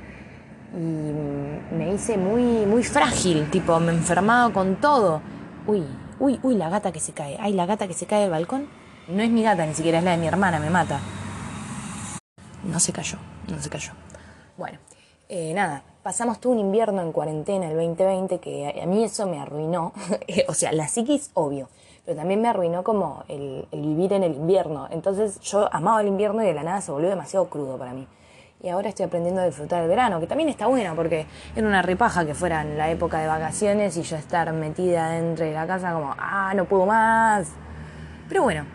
y 0.74 1.74
me 1.74 1.92
hice 1.92 2.16
muy, 2.16 2.64
muy 2.66 2.84
frágil, 2.84 3.50
tipo, 3.50 3.80
me 3.80 3.92
enfermaba 3.92 4.52
con 4.52 4.76
todo. 4.76 5.20
Uy, 5.66 5.84
uy, 6.20 6.38
uy, 6.42 6.54
la 6.54 6.68
gata 6.68 6.92
que 6.92 7.00
se 7.00 7.12
cae. 7.12 7.36
Ay, 7.40 7.52
la 7.52 7.66
gata 7.66 7.88
que 7.88 7.94
se 7.94 8.06
cae 8.06 8.22
del 8.22 8.30
balcón. 8.30 8.68
No 9.08 9.22
es 9.22 9.30
mi 9.30 9.42
gata, 9.42 9.66
ni 9.66 9.74
siquiera 9.74 9.98
es 9.98 10.04
la 10.04 10.12
de 10.12 10.18
mi 10.18 10.28
hermana, 10.28 10.60
me 10.60 10.70
mata. 10.70 11.00
No 12.64 12.80
se 12.80 12.92
cayó, 12.92 13.18
no 13.48 13.60
se 13.60 13.68
cayó. 13.68 13.92
Bueno, 14.56 14.78
eh, 15.28 15.52
nada, 15.54 15.82
pasamos 16.02 16.40
todo 16.40 16.52
un 16.52 16.58
invierno 16.58 17.02
en 17.02 17.12
cuarentena 17.12 17.68
el 17.68 17.76
2020 17.76 18.38
que 18.38 18.80
a 18.80 18.86
mí 18.86 19.04
eso 19.04 19.26
me 19.26 19.40
arruinó. 19.40 19.92
o 20.48 20.54
sea, 20.54 20.72
la 20.72 20.88
psiquis, 20.88 21.30
obvio 21.34 21.68
pero 22.04 22.16
también 22.16 22.42
me 22.42 22.48
arruinó 22.48 22.82
como 22.82 23.24
el, 23.28 23.66
vivir 23.72 24.12
en 24.12 24.24
el 24.24 24.34
invierno. 24.34 24.88
Entonces 24.90 25.40
yo 25.40 25.68
amaba 25.72 26.00
el 26.00 26.08
invierno 26.08 26.42
y 26.42 26.46
de 26.46 26.54
la 26.54 26.62
nada 26.62 26.80
se 26.80 26.90
volvió 26.90 27.08
demasiado 27.08 27.46
crudo 27.48 27.78
para 27.78 27.92
mí. 27.92 28.06
Y 28.62 28.68
ahora 28.68 28.88
estoy 28.88 29.06
aprendiendo 29.06 29.40
a 29.40 29.46
disfrutar 29.46 29.82
el 29.82 29.88
verano, 29.88 30.20
que 30.20 30.26
también 30.26 30.48
está 30.48 30.66
bueno 30.66 30.94
porque 30.94 31.26
era 31.54 31.66
una 31.66 31.82
repaja 31.82 32.24
que 32.24 32.34
fuera 32.34 32.62
en 32.62 32.78
la 32.78 32.90
época 32.90 33.18
de 33.18 33.26
vacaciones 33.26 33.96
y 33.96 34.02
yo 34.02 34.16
estar 34.16 34.52
metida 34.52 35.10
dentro 35.10 35.44
de 35.44 35.52
la 35.52 35.66
casa 35.66 35.92
como, 35.92 36.14
ah, 36.16 36.52
no 36.54 36.64
puedo 36.64 36.86
más. 36.86 37.48
Pero 38.28 38.42
bueno, 38.44 38.66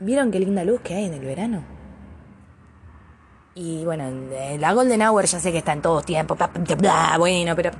¿vieron 0.00 0.30
qué 0.30 0.38
linda 0.38 0.62
luz 0.64 0.80
que 0.82 0.94
hay 0.94 1.06
en 1.06 1.14
el 1.14 1.24
verano? 1.24 1.77
Y 3.60 3.84
bueno, 3.84 4.08
la 4.56 4.72
Golden 4.72 5.02
Hour 5.02 5.24
ya 5.24 5.40
sé 5.40 5.50
que 5.50 5.58
está 5.58 5.72
en 5.72 5.82
todos 5.82 6.06
tiempos, 6.06 6.38
bueno, 7.18 7.56
pero 7.56 7.72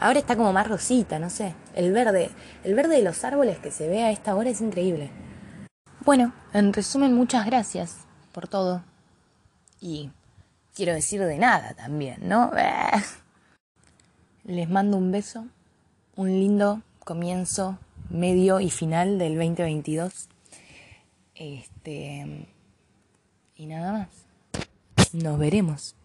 Ahora 0.00 0.18
está 0.18 0.36
como 0.36 0.52
más 0.52 0.66
rosita, 0.66 1.20
no 1.20 1.30
sé. 1.30 1.54
El 1.76 1.92
verde, 1.92 2.30
el 2.64 2.74
verde 2.74 2.96
de 2.96 3.02
los 3.02 3.22
árboles 3.22 3.60
que 3.60 3.70
se 3.70 3.88
ve 3.88 4.02
a 4.02 4.10
esta 4.10 4.34
hora 4.34 4.50
es 4.50 4.60
increíble. 4.60 5.10
Bueno, 6.04 6.34
en 6.52 6.72
resumen, 6.72 7.14
muchas 7.14 7.46
gracias 7.46 7.98
por 8.32 8.48
todo. 8.48 8.82
Y 9.80 10.10
quiero 10.74 10.92
decir 10.92 11.22
de 11.22 11.38
nada 11.38 11.74
también, 11.74 12.28
¿no? 12.28 12.50
Les 14.44 14.68
mando 14.68 14.96
un 14.96 15.12
beso, 15.12 15.46
un 16.16 16.30
lindo 16.30 16.82
comienzo, 17.04 17.78
medio 18.10 18.58
y 18.58 18.70
final 18.70 19.20
del 19.20 19.36
2022. 19.36 20.28
Este. 21.36 22.48
Y 23.54 23.66
nada 23.66 23.92
más. 23.92 24.25
Nos 25.22 25.38
veremos. 25.38 25.95